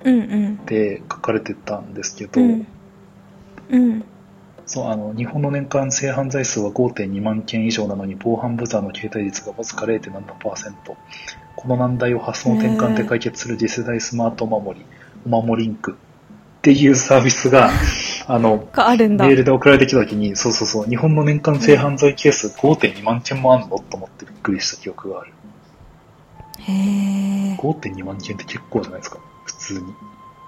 [0.03, 0.19] うんう
[0.61, 0.65] ん。
[0.65, 2.49] で書かれてたんですけど、うん。
[2.51, 2.67] うん。
[4.65, 10.73] そう、あの、日本の年間性犯罪数は5.2万件以上なのに、防犯ブザーの携帯率がわずか0.7%。
[11.55, 14.85] この難題を発想の転換で解決する次世代スマートお守り、
[15.25, 15.95] お守りンクっ
[16.61, 17.69] ていうサービスが、
[18.27, 19.25] あの、があるんだ。
[19.25, 25.33] メールで送られてきたときに、そうそうそう、日本の年間性犯罪ケース5.2万件もあんのと思ってびっくりした記憶がある。
[26.59, 27.55] へえ。
[27.57, 29.93] 5.2万件って結構じゃないですか、普通に。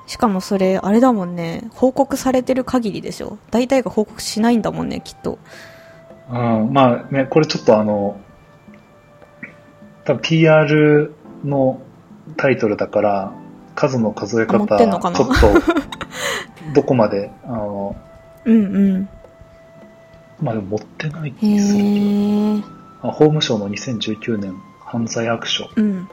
[0.06, 1.64] しかもそれ、あれだもんね。
[1.72, 3.38] 報告されてる限りでしょ。
[3.52, 5.40] 大体が報告しないんだもんね、きっと。
[6.30, 8.20] うん、まあね、これちょっとあの、
[10.06, 11.14] 多分 PR
[11.46, 11.82] の
[12.38, 13.34] タイトルだから、
[13.76, 15.24] 数の数え方、ちょっと、
[16.74, 17.96] どこまで、あの、
[18.46, 19.10] うんうん。
[20.42, 22.68] まあでも持ってないへ気するけ
[23.08, 26.10] ど、法務省の2019年犯罪悪書うん。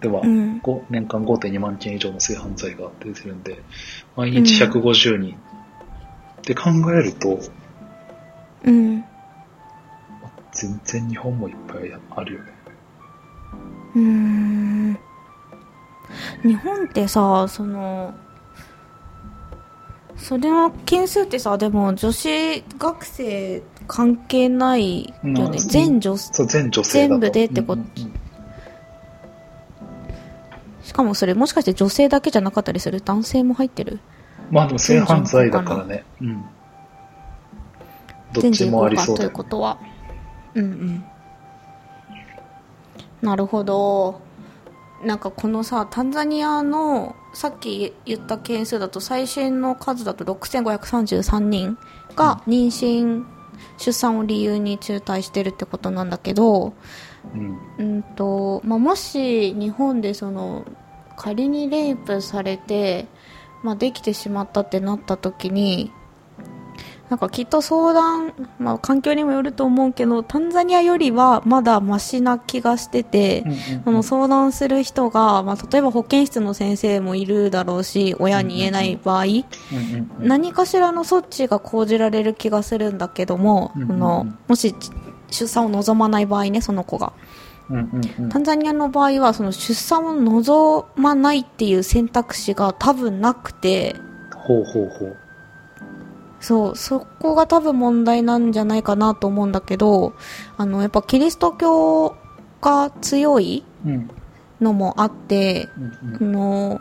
[0.00, 0.58] では、うん。
[0.60, 3.60] ご年間5.2万件以上の性犯罪が出てるんで、
[4.16, 7.38] 毎日150人って考えると、
[8.64, 9.04] うん。
[10.52, 12.52] 全然日本もいっぱいあるよね。
[13.96, 14.98] うーん。
[16.42, 18.14] 日本ってさ、その、
[20.16, 25.42] それの件数ってさ、でも女子学生関係ないよね。
[25.42, 27.08] うん全女、そう、全女性。
[27.08, 28.27] 全部でってことうんうんうん
[30.88, 33.02] しかもそれもしかして女性だけじゃなかったりする？
[33.02, 34.00] 男性も入ってる？
[34.50, 36.06] まあでも性犯罪だからね。
[36.22, 36.42] うん。
[38.32, 39.30] どっ全ちもあり人口がという。
[39.30, 39.78] ことは。
[40.54, 41.04] うんうん。
[43.20, 44.22] なるほど。
[45.04, 51.76] なんかこのさ、タンザニアのさっき言った件数だと最新の数だと6533人
[52.16, 53.26] が妊娠、
[53.76, 56.74] 出産を理由に中退してるってことなんだけど、
[57.34, 57.58] うん。
[57.78, 60.64] うんとまあ、もし日本でその
[61.16, 63.06] 仮にレイプされて、
[63.62, 65.92] まあ、できてしまったってなった時に
[67.08, 79.24] なんかきっと相談、まあ、環境にもよると思うけどタンザニアよりはまだマシな気がしてて、うんうんその相談する人が、まあ、例えば保健室の先生もいるだろうし親に言えない場合、
[80.18, 84.74] 何かしらの措置が講じられる気がするんだけども、うんうんのもし
[85.30, 87.12] 出産を望まない場合ねその子が。
[88.30, 93.94] タンザニアの場合はその出産を望まないっていう選択肢が多分なくて
[94.34, 95.16] ほうほうほう。
[96.40, 100.12] そうそこが多分問題なんじゃないかなと思うんだけど
[100.56, 102.16] あのやっぱキリスト教
[102.60, 104.10] が強いうん。
[104.60, 105.68] のもあって
[106.20, 106.80] うんの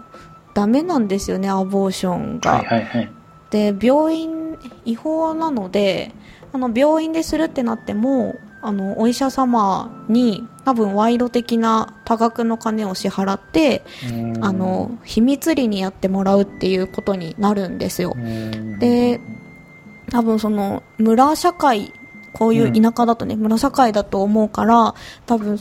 [0.55, 3.11] ダメなんですよねアボーションが、はいはいはい。
[3.51, 6.11] で病院違法なので
[6.51, 14.43] あの病院でするってなってもあのお医者様に多分賄賂的な多額の金を支払ってうん。
[14.43, 18.13] あの秘密裏にやってもらうっていうことになるんですよ。
[18.15, 18.79] うん。
[18.79, 19.21] で
[20.11, 21.93] 多分その村社会
[22.33, 24.93] こういう田舎だとね、村社会だと思うから
[25.25, 25.59] 多分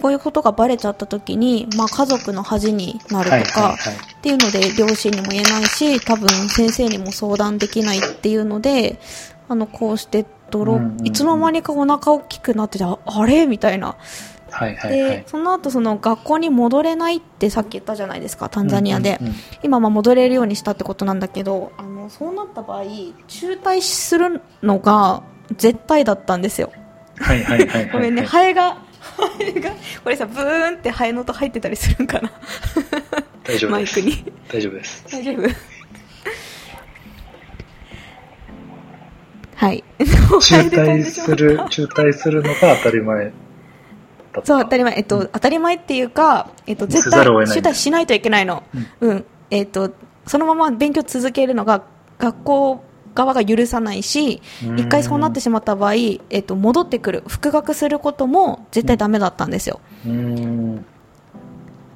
[0.00, 3.74] こういうことがバレちゃった時に、まあ、家族の恥になるとか。
[4.18, 8.98] っていうので両親にも言えないし多分先生にも相談できないっていうので
[9.48, 11.06] あのこうして泥、うんうんうん。
[11.06, 13.46] いつの間にかお腹大きくなっててああれ？
[13.46, 13.96] みたいな。
[14.50, 15.22] はいはいはでい。
[15.26, 19.38] その後その学校に戻れないってさっき言ったじゃないですかタンザニアで、うんうんうん。
[19.62, 22.84] 今まあ戻れるようにしたってことなんだけどあのそうなった場合
[23.28, 25.22] 中退するのが
[25.56, 26.72] 絶対だったんですよ
[27.16, 27.90] はいはいはいはい。
[27.90, 29.70] ごめんねハエがハエが
[30.02, 32.30] これさブーンってハエの音入ってたりするんかな
[33.44, 33.98] 大丈夫です。
[33.98, 35.04] マイクに大丈夫です。
[35.10, 35.48] 大丈夫
[39.56, 39.84] はい
[40.40, 43.32] 中退する、中退するのが当たり前。
[44.42, 44.94] そう、当たり前。
[44.96, 48.64] えっと、当たり前っていうか、えっと、絶せ対、中退しないといけないの。
[49.00, 49.24] うん。
[49.50, 49.94] えっと、
[50.26, 51.84] そのまま勉強続けるのが、
[52.24, 52.84] 学校
[53.14, 59.80] 側が許さないし、うん一回そうなってしまった場合、えっと、戻ってくる、復学することも絶対ダメだったんですよ。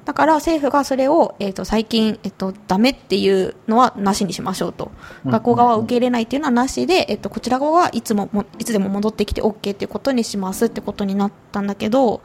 [0.05, 4.91] だから政府がそれを、えっと、最近、えっと、ダメっていうのはなしにしましょうと。
[5.25, 12.21] うん学校側は受け入れないっていうのはなしで、えっと、こちら側はいつもも、いつでも戻ってきて OK っていうことにしますってことになったんだけど、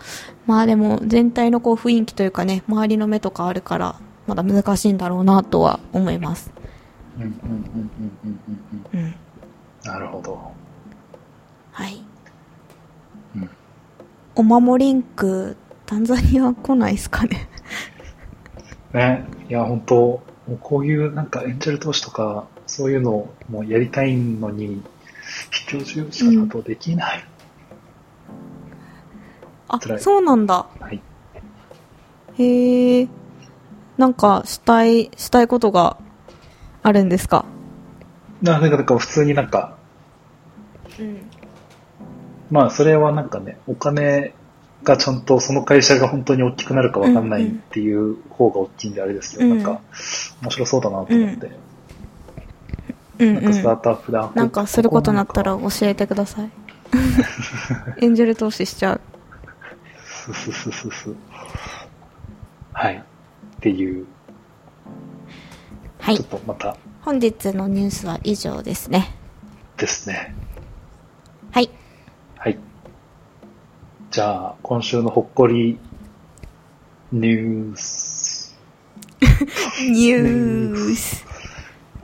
[0.46, 6.52] まあでも全体のこう雰囲気というかね、周りの目とかあるから、まだ難しいんだろうなとは思います。
[7.16, 9.00] うんうんうんうんうんうんうん。
[9.00, 9.14] うん。
[9.84, 10.52] なるほど。
[11.72, 12.02] はい。
[13.36, 13.50] うん。
[14.34, 17.48] お守りんく、タンザニア来ないですかね。
[18.92, 19.24] ね。
[19.48, 24.82] いや、本当もうこういうなんかエンジェル投資とか、そういうのをもうやりたいのに、
[25.50, 27.24] 必要重視だとできない。
[29.68, 30.66] あ辛い、そうなんだ。
[30.80, 31.00] はい。
[32.38, 33.08] へえ。
[33.96, 35.96] なんか、したい、したいことが
[36.84, 37.44] あるんですか？
[38.42, 39.76] ななんか、なんか普通になんか、
[41.00, 41.22] うん。
[42.50, 44.34] まあ、それはなんかね、お金
[44.82, 49.80] がちゃんとその会社が本当に大きくなるかわかんないっていう方が大きいんであれですけど、うんなんか、
[50.42, 51.50] 面白そうだなと思って、
[53.18, 53.80] うんなんかスターうん。
[53.80, 54.32] トアップだ。
[54.34, 56.50] なんかすることになったら教えてください。
[58.02, 59.00] エンジェル投資しちゃう。
[60.04, 61.14] ススススス。
[62.72, 62.96] はい。
[62.96, 63.02] っ
[63.60, 64.06] ていう、
[66.04, 66.26] はいちょっ。
[66.26, 69.16] とまた本日のニュースは以上ですね。
[69.78, 70.34] ですね。
[71.50, 71.70] はい。
[72.36, 72.58] はい。
[74.10, 75.78] じゃあ、今週のほっこり
[77.10, 78.54] ニュース。
[79.80, 81.24] ニュース。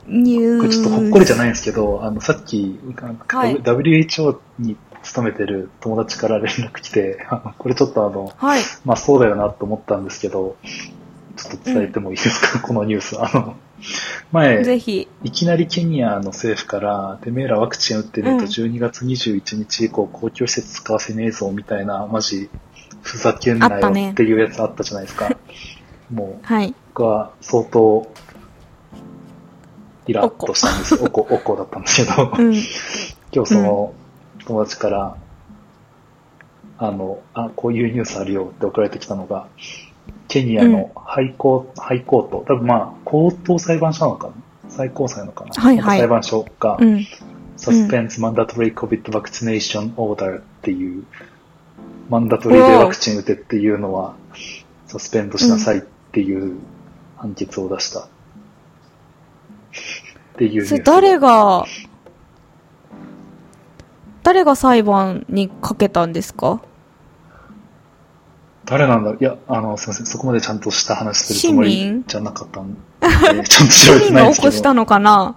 [0.06, 0.60] ニュース。
[0.60, 2.80] これちょっとほっこりじゃないんですけど、あの、さっき、
[3.28, 7.26] はい WHO に勤めてる友達から連絡来て、
[7.58, 8.62] これちょっとあの、はい。
[8.86, 10.56] まあそうだよなと思ったんですけど、
[11.36, 13.20] ちょっと伝えてもいいですか、このニュース。
[13.20, 13.56] あの、
[14.32, 15.08] 前、ぜひ。
[15.24, 22.50] いきなりケニアの政府から、てめえらワクチン打ってねえとうん12月21日以降公共施設使わせねえぞみたいな、マジ、
[23.02, 25.30] ふざけんなよあっていうやつあったじゃないですか。
[26.12, 26.74] もう、はい。
[26.88, 28.12] 僕は相当、
[30.06, 31.00] イラッとしたんですよ。
[31.04, 32.54] おこ、おこだったんですけど、 うん。
[33.32, 33.94] 今日その
[34.46, 35.16] 友達から、
[36.78, 39.46] あの、あ、こういうニュースあるよって送られてきたのが、
[40.30, 44.34] ケニアのハイコー、ハイコート、多分まあ、高等裁判所なのかな？
[44.68, 45.50] 最高裁なのかな？
[45.52, 45.98] はいはい。
[45.98, 47.06] 裁判所が、うん。
[47.56, 51.04] Suspends Mandatory COVID Vaccination Order っていう、
[52.08, 54.14] マンダトリーでワクチン打てっていうのは、
[54.86, 56.58] サスペンドしなさいっていう
[57.16, 58.00] 判決を出した。
[58.00, 58.06] っ
[60.38, 61.66] ていう誰が、
[64.22, 66.62] 誰が裁判にかけたんですか？
[68.70, 69.18] 誰なんだろう？
[69.20, 70.06] いや、あの、すいません。
[70.06, 72.04] そこまでちゃんとした話するつもり市民？
[72.06, 74.42] じゃなかったんで、 ちゃんと調べて市民ないんですけど。
[74.42, 75.34] が起こしたのかな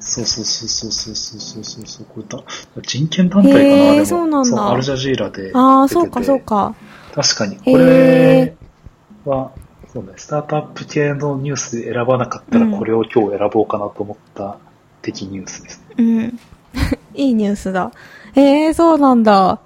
[0.00, 2.42] そうそうそうそうそうそうそうそうこれだ
[2.80, 5.50] 人権団体かなへーでもそうなんだアルジャジーラで。
[5.52, 6.74] ああ、そうかそうか。
[7.14, 7.76] 確かに、こへ
[8.46, 8.56] れ
[9.26, 9.50] は、
[9.92, 14.56] そうね、スタートアップ系のニュースで選ばなかったら、うんこれを今日選ぼうかなと思った
[15.02, 15.94] 的ニュースですね。
[15.98, 16.40] うん。
[17.14, 17.90] いいニュースだ。
[18.34, 19.58] へえ、そうなんだ。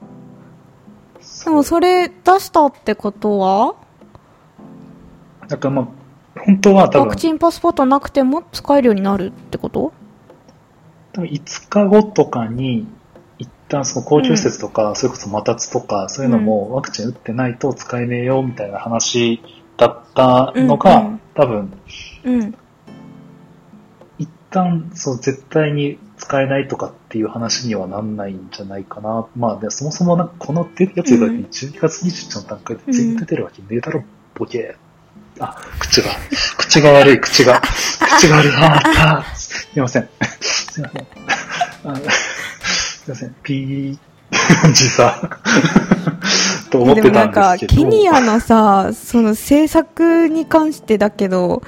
[1.45, 3.75] でもそれ出したってことは？
[5.49, 5.89] だからまあ、
[6.41, 9.93] 本当は多分ワク、チンパスポートなくても使えるようになるってこと？
[11.13, 12.87] 多分5日後とかに、
[13.39, 19.43] 一旦その公共施設とか、それこそ摩擦とか、そういうのもワクチン打ってないと使えねえよみたいな話
[19.77, 21.07] だったのが、うん。
[21.07, 21.21] うん。
[21.35, 21.73] 多分、
[22.25, 22.55] うん。
[24.19, 29.27] 一旦そう絶対に使えないとかっていう話にはなんないんじゃないかな。
[29.35, 34.05] まあ、でそもそもなんかこの出るやつがうん12月21日の段階で全員出てるわけねえだろ、
[34.35, 34.77] ボケ。
[35.41, 36.11] あ、口が、
[36.57, 37.61] 口が悪い、口が、
[38.19, 38.53] 口が悪い。
[38.53, 39.35] ああった。
[39.35, 40.09] すいません。
[40.41, 41.07] すいません。
[41.85, 41.97] あ
[42.63, 43.35] すいません。
[43.43, 45.29] ピー、時差。
[46.71, 47.83] と思ってたんでもなんか、ですけど。
[47.91, 51.65] ケニアのさ、その政策に関してだけど、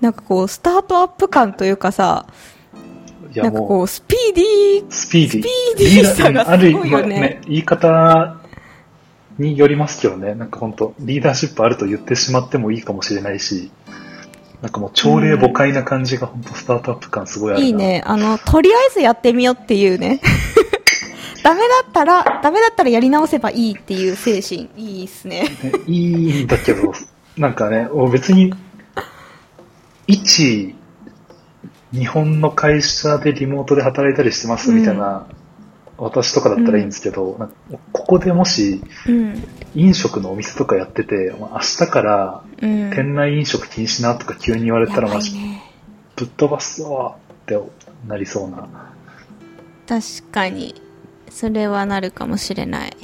[0.00, 2.26] なんかこう、スタートアップ感というかさ、
[3.32, 5.42] いやもうなんかこう、スピーディー、スピーディー。
[5.42, 8.36] スピーディーさがすごいよねある意味言い方
[9.38, 13.70] によりますけどね、なんか本当リーダーシップあると言ってしまってもいいかもしれないし、
[14.62, 17.66] なんかもう朝礼誤解な感じが本当スタートアップ感すごいあるな。
[17.66, 18.02] いいね。
[18.04, 20.20] あの、とりあえずやってみようっていうね。
[21.44, 24.68] ダメだったら、ダメだったらやり直せばいいっていう精神。
[24.76, 25.44] いいっすね。
[25.62, 26.92] ねいいんだけど、
[27.36, 28.52] なんかね、別に、
[30.08, 30.74] 一、
[31.92, 35.26] 日本の会社でリモートで働いたりしてますみたいな、
[35.96, 37.54] 私とかだったらいいんですけど、なんか
[37.92, 39.42] ここでもしうん。
[39.74, 42.90] 飲食のお店とかやってて、まあ明日からうん。
[42.90, 45.62] 店内飲食禁止なとか急に言われたらマジいね。
[46.16, 47.58] ぶっ飛ばすわって
[48.06, 48.68] なりそうな。
[49.86, 50.74] 確かに。
[51.30, 52.96] それはなるかもしれない。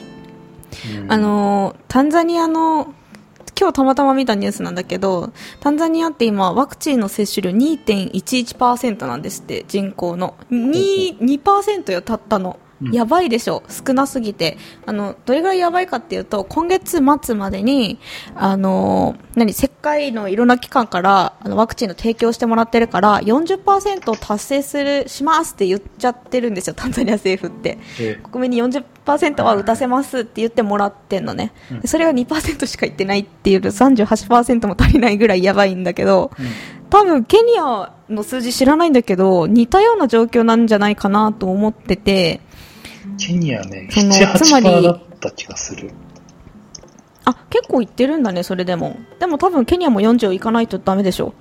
[1.03, 2.95] うんあ、の、タンザニアの、
[3.59, 10.35] 今日たまたま見たニュースなんだけど、タンザニアって今、ワクチンの接種量2.11%なんですって、人口の。
[10.51, 12.59] 2、2%よ、たったの。
[12.83, 12.93] うん。
[12.93, 13.62] やばいでしょ。
[13.68, 14.59] 少なすぎて。
[14.87, 17.99] あの、どれぐらいやばいかっていうと、今月末までに、
[18.35, 27.79] あの、何、世界のいろんな機関から、あの、ワクチンの提供してもらってるから、40%を達成する、しますって言っちゃってるんですよ、タンザニア政府って。
[28.01, 31.53] え国民に40%は打たせますって言ってもらってんのね、
[31.85, 36.47] それが2%しか言ってないっていうと38%も足りないぐらいやばいんだけどうん。
[36.91, 42.41] 多分ケニアの数字知らないんだけど似たような状況なんじゃないかなと思ってて
[43.19, 45.91] ケニアね、その7、つまり8%だった気がする。
[47.27, 48.97] あ結構いってるんだねそれでも。
[49.19, 51.35] でも多分ケニアも40いかないとダメでしょ。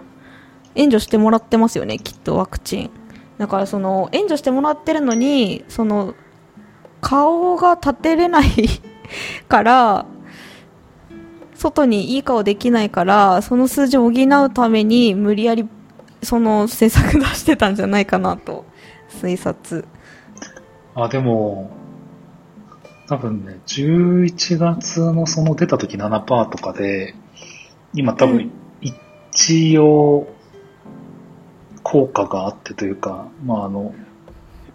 [0.76, 2.92] 援助してもらってますよねきっとワクチン。
[3.38, 6.16] だからその援助してもらってるのにその
[7.02, 8.46] 顔が立てれない
[9.50, 10.06] から
[11.56, 15.68] 外にいい顔できないからその数字を補うために無理やり
[16.22, 18.66] その政策出してたんじゃないかなと。
[19.22, 19.86] 推察
[20.96, 21.72] あ、でも、
[23.08, 27.16] 多分ね、11月のその出た時7%とかで、
[27.94, 28.38] 今多うん。
[28.38, 30.28] 分一応
[31.82, 33.94] 効果があってというか、まああの、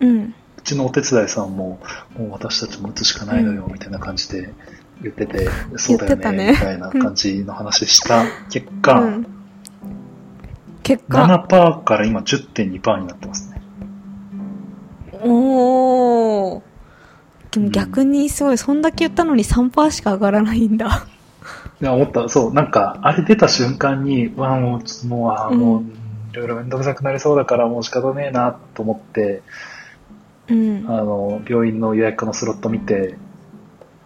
[0.01, 0.35] うん。
[0.59, 1.81] うちのお手伝いさんも、
[2.17, 4.53] もう私たちも打つしかないのよ、みたいな感じで
[5.01, 6.51] 言ってて、そうだよね、ね。
[6.53, 8.25] みたいな感じの話した。
[8.51, 9.27] 結果、うん。
[10.83, 11.25] 結果。
[11.49, 13.48] 7%から今10.2%になってます
[15.19, 15.31] ね。
[15.31, 16.63] おー。
[17.51, 21.07] でも逆にすごい、そんだけ言ったのに3%しか上がらないんだ。
[21.81, 22.29] いや、思った。
[22.29, 25.99] そう、なんか、あれ出た瞬間に、わあ、もう、ちょっともう、あーもう、うん
[26.31, 29.43] いろいろめんどくさくなりそうだから、もう仕方ねえな、と思って、
[30.49, 31.03] うんあ。
[31.03, 33.17] の、病院の予約のスロット見て、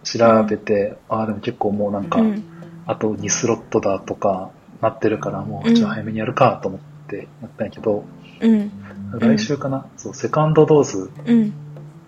[0.03, 2.43] 調べて、ああ、でも結構もうなんか、うん。
[2.85, 4.51] あと2スロットだとか、
[4.81, 8.05] なってるから、もう、うんじゃあ早めにやるか、と思ってやったんやけど、
[8.41, 8.71] うん。
[9.19, 11.51] 来週かな、そう、セカンドドーズ、うん。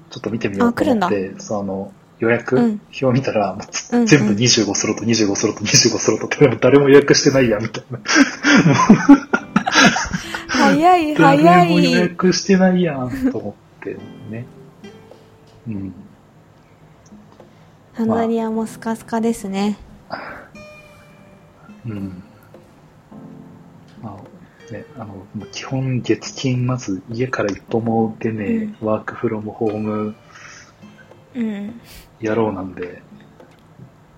[0.09, 3.57] ちょっと見てみようと思って、そう、あの、予約うん表見たら、
[4.05, 7.99] 全部25スロット、25スロット、25スロットって、誰も予約してないや、みたいな。
[10.47, 11.91] 早い、 誰早も予い。
[11.91, 13.97] 約してないやん、と思って
[14.29, 14.45] ね。
[15.67, 15.93] うん。
[17.95, 19.77] タンザニアもスカスカですね。
[21.85, 22.23] うん。
[24.71, 30.15] まあ、ね、あの、基本月金、まず家から一歩も出ねえ、ワークフロムホーム
[31.35, 31.81] うん。
[32.21, 33.01] 野郎なんで、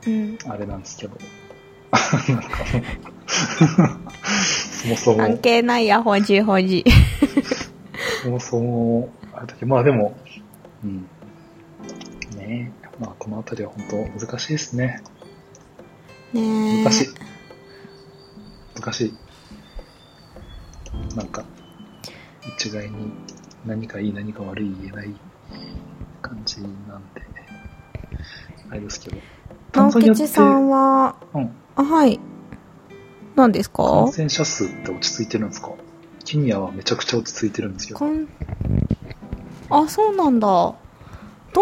[0.06, 0.38] うん。
[0.48, 1.18] あれなんですけど。
[1.92, 2.66] なんか
[4.86, 6.86] もうそもそも、関係ないや、ほじほじ。
[8.24, 10.18] そもそも、あれだけど、まあでも、
[10.84, 11.08] うん。
[12.38, 15.02] ねえ、まあこのあたりは本当難しいですね。
[16.34, 16.84] ねえ。
[16.84, 17.08] 難しい。
[18.80, 19.18] 難しい。
[21.16, 21.44] なんか、
[22.58, 23.12] 一概に
[23.66, 25.14] 何かいい何か悪い言えない
[26.22, 26.72] 感じなん
[27.14, 27.22] で、
[28.70, 29.18] あれですけど。
[29.74, 31.52] 直吉さんは、うん。
[31.76, 32.20] あ、はい。
[33.36, 33.84] 何ですか？
[33.84, 35.72] 感染者数って落ち着いてるんですか？
[36.26, 38.00] ケニアはめちゃくちゃ落ち着いてるんですよ。
[39.70, 40.48] あ、そうなんだ。
[40.48, 40.76] ど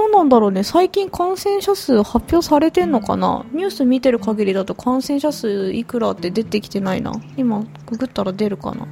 [0.08, 0.64] うなんだろうね。
[0.64, 3.46] 最近感染者数発表されてんのかな？
[3.52, 7.14] ニュース見てる限りだと感染者数いくらって出てきてないな。
[7.38, 8.88] 今、ググったら出るかな。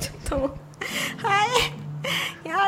[0.00, 0.54] ちょっともう、は
[2.44, 2.48] い。
[2.48, 2.62] やだ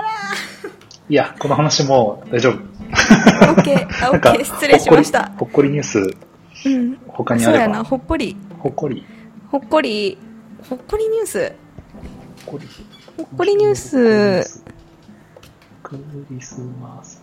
[1.09, 2.55] いや、この話も大丈夫。
[2.55, 3.53] ー。
[3.53, 5.31] オッケー、あオッケー、失礼しました。
[5.31, 6.99] ほっこりほっこりニュース、うん。
[7.09, 7.65] 他にあれば。
[7.65, 8.37] そうやな、ほっこり。
[8.59, 9.05] ほっこり。
[9.51, 10.19] ほっこり、
[10.69, 11.53] ほっこりニュース。
[12.47, 12.67] ほっこり。
[13.17, 14.63] ほっこりニュース。
[15.83, 15.97] ク
[16.31, 17.23] リスマス。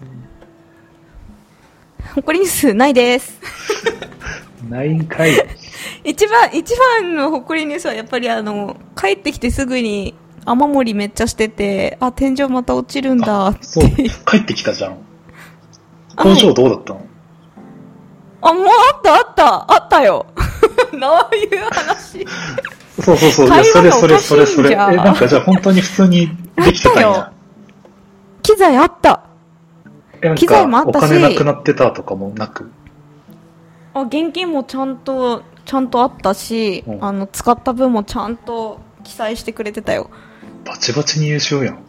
[2.15, 3.39] ほっこりニュースないです。
[4.69, 5.31] ないんかい。
[6.03, 13.63] 一番、一番のほっこりニュースはやっぱりあの、帰ってきてすぐに雨漏りめっちゃしてて、あ、天井また落ちるんだって。
[13.63, 14.97] そう、帰ってきたじゃん。
[16.15, 17.05] 工場どうだったの？
[18.41, 20.25] あ、もうあったあったあったよ。
[20.91, 20.97] ど
[21.31, 22.25] ういう話？
[23.01, 23.47] そうそうそう。
[23.47, 24.71] いや、会それそれそれそれ。
[24.71, 27.31] え、なんかじゃあ本当に普通にできてたんや。
[28.43, 29.21] 機材あった。
[30.35, 32.69] 機材もあかったしお金なくなってたとかもなく。
[33.93, 40.09] あ、現金もちゃんと、ちゃんとあったし、うんあの、使った分もちゃんと記載してくれてたよ。
[40.65, 41.79] バチバチに優秀やん。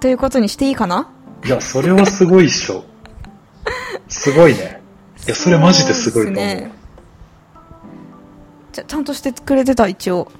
[0.00, 1.10] ということにしていいかな？
[1.44, 2.84] いや、それはすごいっしょ。
[4.08, 4.80] すごいね。
[5.26, 6.44] いや、それマジですごいと思う。
[6.44, 6.72] ね
[8.72, 10.30] ちゃちゃんとしてくれてた、一応。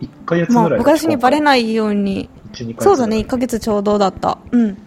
[0.00, 0.78] 1ヶ月まあ、ぐらい。
[0.80, 2.28] 私にバレないように。
[2.52, 4.38] 1、2ヶ月そうだね、1ぐヶ月ちょうどだった。
[4.52, 4.78] うん。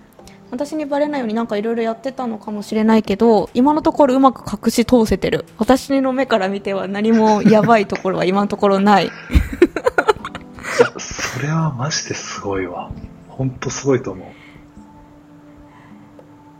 [0.51, 5.45] 私にバレないようになんかいろいろやってたのかもしれないけど、今のところうまく隠し通せてる。
[5.57, 8.97] 私の目から見ては何もやばいところは今のところない。
[8.97, 9.05] らい。
[9.05, 12.91] いや、それはマジですごいわ。
[13.29, 14.27] ほんとすごいと思う。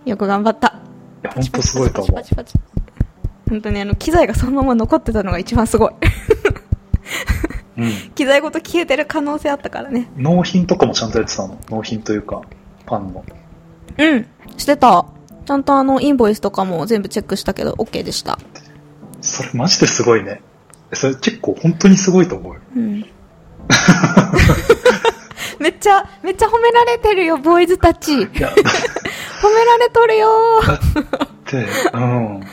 [0.05, 0.79] いよく頑張った。
[1.23, 2.23] や、ほんとすごいと思うパ。
[2.23, 5.91] チパチパチパチ本当にあの、機材がそのまま残ってたのが一番すごい。
[7.77, 7.91] うん。
[8.15, 10.09] 機材ごと消えてる可能性あったからね。
[10.15, 11.57] 納品とかもちゃんとやってたの？
[11.69, 12.41] 納品というか、
[12.85, 13.23] パンの。
[13.97, 14.27] うん。
[14.57, 15.05] してた。
[15.45, 18.37] ちゃんとあの、インボイスとかも全部チェックしたけど、OK でした。
[19.21, 20.41] それマジですごいね。
[20.93, 22.61] それ結構本当にすごいと思うよ。
[22.75, 23.05] うん。
[25.59, 28.11] めっちゃ、めっちゃ褒められてるよ、ボーイズたち。
[28.13, 30.61] 褒められとるよ
[31.51, 32.43] で、うん。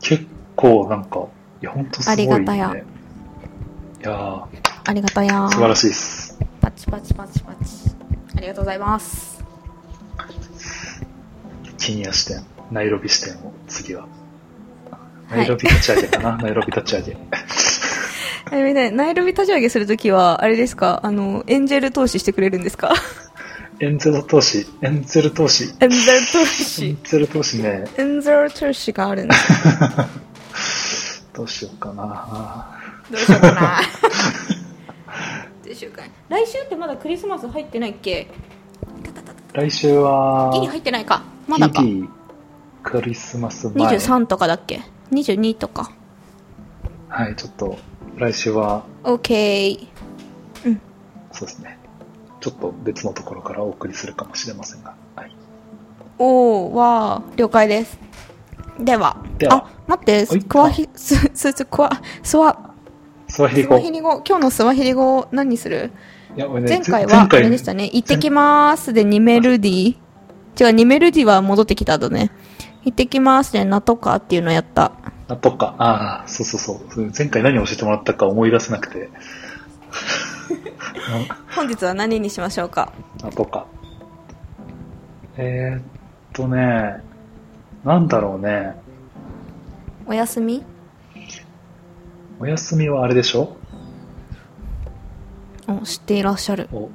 [0.00, 1.26] 結構なんか、
[1.62, 2.22] いや、ほんとすごい、ね。
[2.22, 2.76] ありがたやい
[4.02, 4.44] やー
[4.88, 6.38] ありがとうや素晴らしいです。
[6.60, 7.75] パチパチパチパチ。
[8.36, 9.42] ありがとうございます。
[11.78, 14.04] ケニア支店、ナイロビ支店を次は。
[14.04, 14.08] い
[15.30, 17.16] ナイロビ立ち上げかな、 ナイロビ立ち上げ。
[18.52, 21.00] え、みね、ナイルビ立ち上げするときは、あれですか？
[21.02, 22.94] あの、エンジェル投資してくれるんですか？
[23.80, 25.74] エンゼル投資、エンゼル投資。
[25.80, 26.98] エンゼル投エ資ン。
[27.04, 29.34] ゼル投資ね、エンゼル投資があるんで
[30.54, 31.26] す。
[31.34, 32.78] どうしようかな。
[33.10, 33.80] どうしようかな。
[35.66, 35.94] どうしよう。
[36.32, 38.28] 来週ってまだクリスマス入ってないっけ？
[39.52, 41.22] 来週は、ギリ入ってないか。
[41.48, 41.82] まだか。
[42.84, 43.96] クリスマス前。
[43.98, 45.90] 23とかだっけ ?22 とか。
[47.08, 47.78] はい、ちょっと、
[48.16, 49.88] 来週は、OK。
[51.32, 51.78] そうですね。
[52.40, 54.94] ちょっと別のところからお送りするかもしれませんが。
[55.16, 55.34] はい。
[56.18, 57.98] おー、わー、了解です。
[58.78, 61.90] では、ではあ、待ってはい、クワヒ、す、す、す、クワ、
[62.22, 62.74] スワ、
[63.36, 63.64] スワヒリ
[64.00, 64.22] 語。
[64.26, 65.92] 今日のスワヒリ語何にする？
[66.34, 69.98] いや俺ね前回は、あれでしたね、行ってきまーすで2メルディ違う、
[70.74, 72.30] 2メルディは戻ってきたとね。
[72.84, 74.92] 行ってきますでナとかっていうのやった。
[75.28, 76.60] あとか、ああ、そうそう
[76.90, 77.12] そう。
[77.14, 79.10] 前回何を教えてもらったか思い出せなくて。
[81.54, 82.90] 本日は何にしましょうか？
[83.22, 83.66] あとか。
[85.36, 85.82] えー、っ
[86.32, 87.02] とね、
[87.84, 88.76] なんだろうね。
[90.06, 90.64] お休み？
[92.38, 93.56] お休みはあれでしょ？
[95.68, 96.68] お、知っていらっしゃる。
[96.72, 96.90] お、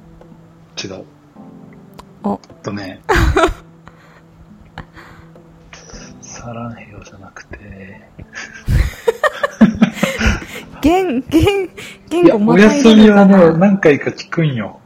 [0.82, 1.04] 違う。
[2.24, 3.02] お、えっとね、
[6.22, 8.08] サランヘヨじゃなくて、
[10.80, 11.70] 言、言、
[12.08, 14.78] 言語まおたいで休みはね、何回か聞くんよ。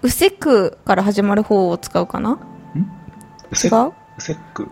[0.00, 2.30] うせくから始まる方を使うかな？
[2.32, 2.40] うう？
[3.50, 4.68] うせっく？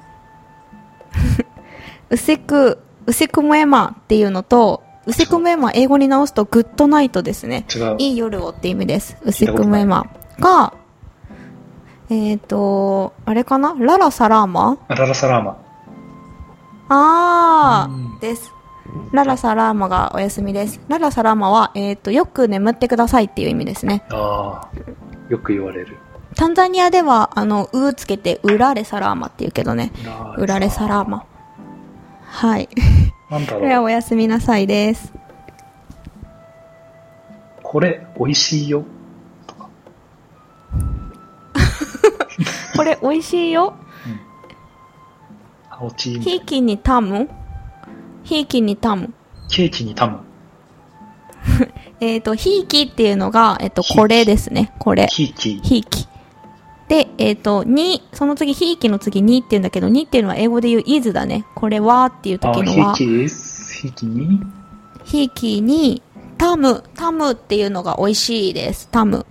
[2.10, 7.64] うせく、 うせくもえまっていうのと、うせくもえま英語に直すとグッドナイトですね。
[7.74, 7.96] 違う。
[7.98, 9.16] いい夜をって意味です。
[9.22, 10.06] うせくもえま
[10.40, 10.74] が、
[12.10, 13.74] えっ、ー、と、あれかな？
[13.78, 14.78] ララサラーマ？
[14.88, 15.62] あララサラーマ。
[16.88, 18.52] あうんー、です。
[19.12, 20.80] ララサラーマがお休みです。
[20.88, 24.04] ララサラーマは、えっ、と、よく眠ってくださいっていう意味ですね。
[24.10, 24.78] ああ、
[25.28, 25.96] よく言われる。
[26.36, 29.92] タンザニアでは、あの、うーつけて、ウラレサラーマって言うけどね。
[30.36, 31.24] ウラレサラーマ。
[32.36, 32.68] はい。
[33.30, 33.84] なんだこれはろう。
[33.84, 35.10] おやすみなさいです。
[37.62, 38.84] これ、美味しいよ。
[42.76, 43.74] これ美味しいよ。
[45.70, 46.22] 青チーム。
[46.22, 47.30] ひいきにタム？
[48.22, 49.14] ひいきにタム。
[49.48, 50.18] ケーキにタム。
[52.00, 54.74] えっ、と、 hiki っていうのが、えっ、と、 hiki これですね。
[54.78, 55.06] これ。
[55.06, 56.06] hiki。hiki。
[56.88, 61.44] で、えっ、と、 ni、その次、 hiki の次 ni って言うんだけど、 ni っていうのは英語で言う is だね。
[61.54, 63.82] これはっていうあ、時のは、 hi ki です。
[63.82, 64.40] hiki ni？
[65.04, 68.88] hiki ni、tamu、tamu っていうのが美味しいです。
[68.90, 69.26] tamu。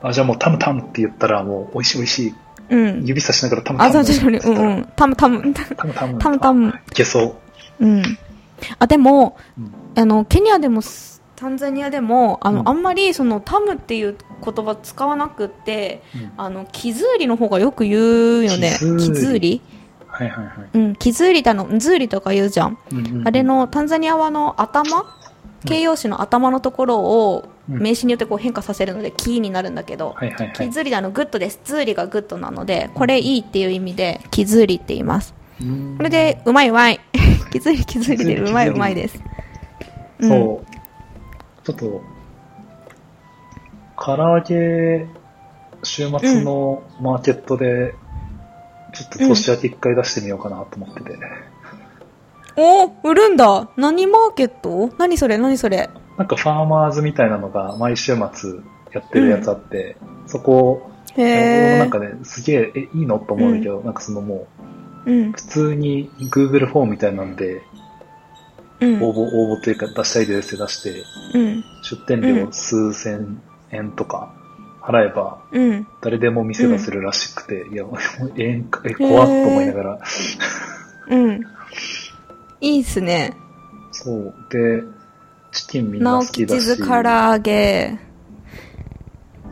[0.00, 2.34] あ、じゃあもう tamu tamu って言ったらもう美味しい美味しい。
[2.70, 3.04] うん。
[3.04, 3.92] 指さしながら tamu ta あ、 mu。
[3.92, 4.88] そう、確かに、うんうん。
[4.96, 6.78] tamu tamu。tamu tamu。tamu tamu あ。
[6.78, 7.36] いけそ
[7.80, 7.84] う。
[7.84, 8.02] うん。
[8.78, 10.80] あ、でも、うんあの、ケニアでも、
[11.42, 18.76] タンザニアでも、あの、うんあんまり、その、 tamu っていう言葉使わなくって、うんあの、 kizuri の方がよく言うよね。
[18.78, 19.60] kizuri
[20.06, 20.54] はいはいはい。
[20.72, 22.78] うん、 kizuri だの、 nzuri とか言うじゃん。
[22.92, 25.04] うんうんうんあれ、の、タンザニアはあの、頭？
[25.64, 30.56] 形容詞の頭のところを、うん名詞によってこう変化させるので、 ki になるんだけど、はいはいはい。
[30.56, 31.60] kizuri であの、グッドです。
[31.64, 35.34] zuri がグッドなので、これいいっていう意味で、 kizuri って言います。
[35.60, 37.00] うんこれで、うまいうまい。
[37.52, 39.20] キズーリキズーリでうまいうまいです。
[40.18, 40.71] うんそう。
[41.64, 42.02] ちょっと、
[43.96, 45.06] 唐揚げ、
[45.84, 47.94] 週末のマーケットで、
[48.94, 51.18] ちょっと年明け一回出してみようかなと思ってて。
[52.56, 54.90] おー売るんだ何マーケット？
[54.98, 55.38] 何それ？
[55.38, 55.88] 何それ？
[56.18, 58.60] なんかファーマーズみたいなのが毎週末
[58.92, 59.96] やってるやつあって、
[60.26, 61.78] そこ、へー。
[61.78, 63.18] なんかね、すげえ、え、いいの？
[63.18, 64.46] と思うんだけど、なんかそのも
[65.06, 65.32] うんう、。
[65.32, 67.62] 普通に Google フォームみたいなんで、うん。
[68.84, 71.04] 応募、応募というか出したいですって出して、
[71.34, 71.64] うん。
[71.82, 74.34] 出店料数千円とか
[74.80, 75.86] 払えば、うん。
[76.00, 79.98] 誰でも店出せるらしくて、いや、もうええんか、え、怖っと思いながら、
[81.08, 81.40] うん。
[82.60, 83.36] いいっすね。
[83.90, 84.34] そう。
[84.50, 84.82] で、
[85.52, 86.60] チキンみんな直好きだし。
[86.60, 87.98] 吉ズ唐揚げ。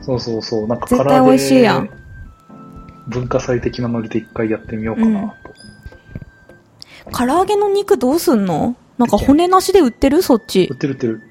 [0.00, 0.66] そうそうそう。
[0.66, 1.90] なんか絶対美味しいやん。
[3.08, 5.34] 文化祭的なノリで一回やってみようかな
[7.12, 7.16] と。
[7.16, 8.76] 唐揚げの肉どうすんの？
[9.00, 10.20] なんか骨なしで売ってる？
[10.20, 10.76] そっち売っ。
[10.76, 11.22] てる売ってる。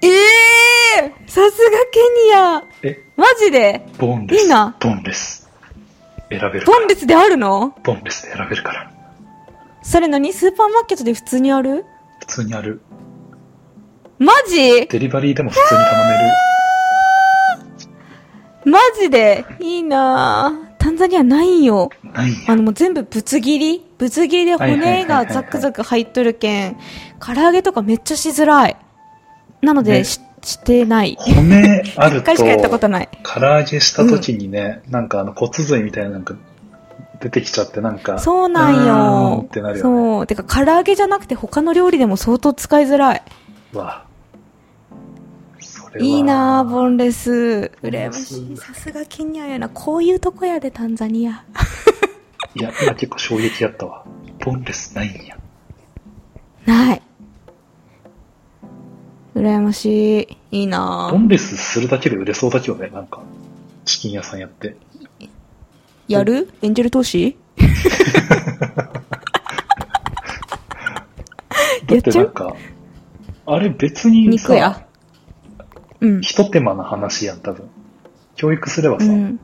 [0.00, 2.00] ええー、さすがケ
[2.30, 3.86] ニアえ、マジで？
[3.98, 4.42] ボンレス。
[4.42, 5.50] いいなボンレス。
[6.30, 6.64] 選べる。
[6.64, 7.74] ボンレスであるの？
[7.84, 8.90] ボンレスで選べるから。
[9.82, 10.32] それ何？
[10.32, 11.84] スーパーマーケットで普通にある？
[12.20, 12.80] 普通にある。
[14.18, 14.86] マジ？
[14.86, 16.12] デリバリーでも普通に頼め
[18.64, 18.72] る。
[18.72, 19.44] マジで？
[19.60, 20.65] いいなぁ。
[20.96, 21.90] ザニアないんよ。
[22.46, 23.86] あのもう全部ぶつ切り？
[23.98, 26.76] ぶつ切りで骨がザクザク入っとるけん、
[27.18, 28.76] 唐揚げとかめっちゃしづらい。
[29.62, 31.16] なので、ねし、してない。
[31.18, 33.08] 骨ある一回しかやったことと、ない。
[33.22, 36.34] 唐揚げした時にね、なんかあの骨髄みたいななんか
[37.20, 39.48] 出てきちゃってなんか、そうなんよっ。
[39.48, 40.00] てなるよね。
[40.00, 40.26] そう。
[40.26, 43.22] てか、唐揚げじゃなくて他の料理でも相当使いづらい。
[43.72, 44.04] うわ。
[46.00, 47.72] いいなぁ、ボンレス。
[47.82, 48.56] 羨ましい。
[48.56, 49.68] さすがケニアやな。
[49.68, 51.44] こういうとこやで、タンザニア。
[52.54, 54.04] いや、今結構衝撃やったわ。
[54.44, 55.36] ボンレスないんや。
[56.64, 57.02] ない。
[59.34, 60.60] 羨ましい。
[60.60, 61.12] いいなぁ。
[61.12, 63.22] ボンレスするだけで売れそうだけどね、なんか。
[63.84, 64.76] チキン屋さんやって。
[66.08, 66.50] やる？
[66.62, 67.36] エンジェル投資？
[71.86, 72.56] だってなんか、
[73.46, 74.85] あれ別に肉やさ、。
[76.00, 76.20] うん。
[76.20, 77.68] 一手間な話やん、多分。
[78.34, 79.40] 教育すればさ、うん。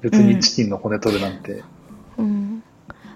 [0.00, 1.62] 別にチキンの骨取るなんて、
[2.18, 2.62] うん。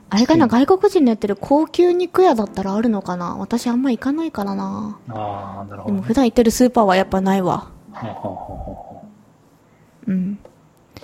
[0.09, 3.37] あれかな、外国人のやってる高級肉屋だったらあるのかな？
[3.37, 4.99] 私あんま行かないからな。
[5.09, 6.07] ああ、なるほでもど、ね。
[6.07, 7.73] 普段行ってるスーパーはやっぱないわ。
[7.93, 9.07] はあはあはあはあ
[10.07, 10.39] うん。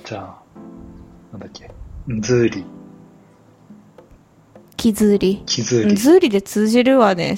[0.04, 0.38] じゃあ、
[1.32, 1.70] なんだっけ。
[2.20, 2.64] zuri、
[4.76, 5.38] kizuri。
[5.40, 7.36] うん、 kizuri、zuri で通じるわね。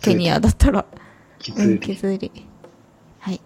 [0.00, 0.80] ケニアだったら。
[0.80, 0.98] うん、
[1.38, 2.46] kizuri、kizuri。
[3.22, 3.40] はい。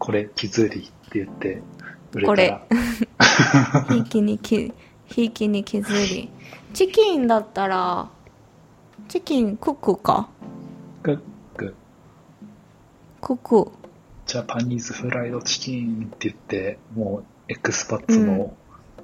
[0.00, 1.62] これ、 kizuri って言って、
[2.12, 2.60] 売れこれ
[3.88, 6.28] hiki ni ki、hiki ni kizuri。
[6.74, 8.10] チキンだったら、
[9.06, 10.28] チキンクックか？
[11.04, 11.20] クッ
[11.56, 11.74] ク、
[13.20, 13.70] クック。
[14.26, 18.54] ジャパニーズフライドチキンって言って、もう、エクスパッツの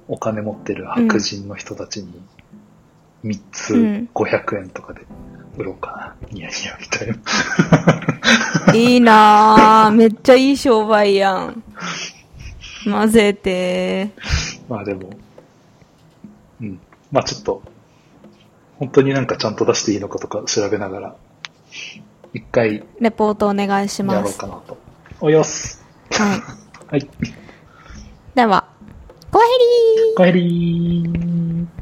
[0.09, 2.21] お金持ってる白人の人たちに、
[3.23, 5.05] 3つうん500円とかで
[5.59, 6.27] 売ろうかな。
[6.31, 7.07] ニヤニヤみたい
[8.71, 8.73] な。
[8.73, 9.91] いいなぁ。
[9.91, 11.63] めっちゃいい商売やん。
[12.85, 14.09] 混ぜて。
[14.69, 15.09] まあでも、
[16.61, 16.79] うん。
[17.11, 17.61] まあちょっと、
[18.77, 21.15] 本当になんかちゃんと出していいのかとか調べながら、
[22.33, 24.39] 一回レポートお願いしやます。
[24.39, 24.77] ろうかなと。
[25.19, 25.83] およす。
[26.11, 26.41] はい。
[26.89, 27.09] はい。
[28.33, 28.65] では、
[29.29, 31.78] ごへりーおかえりー。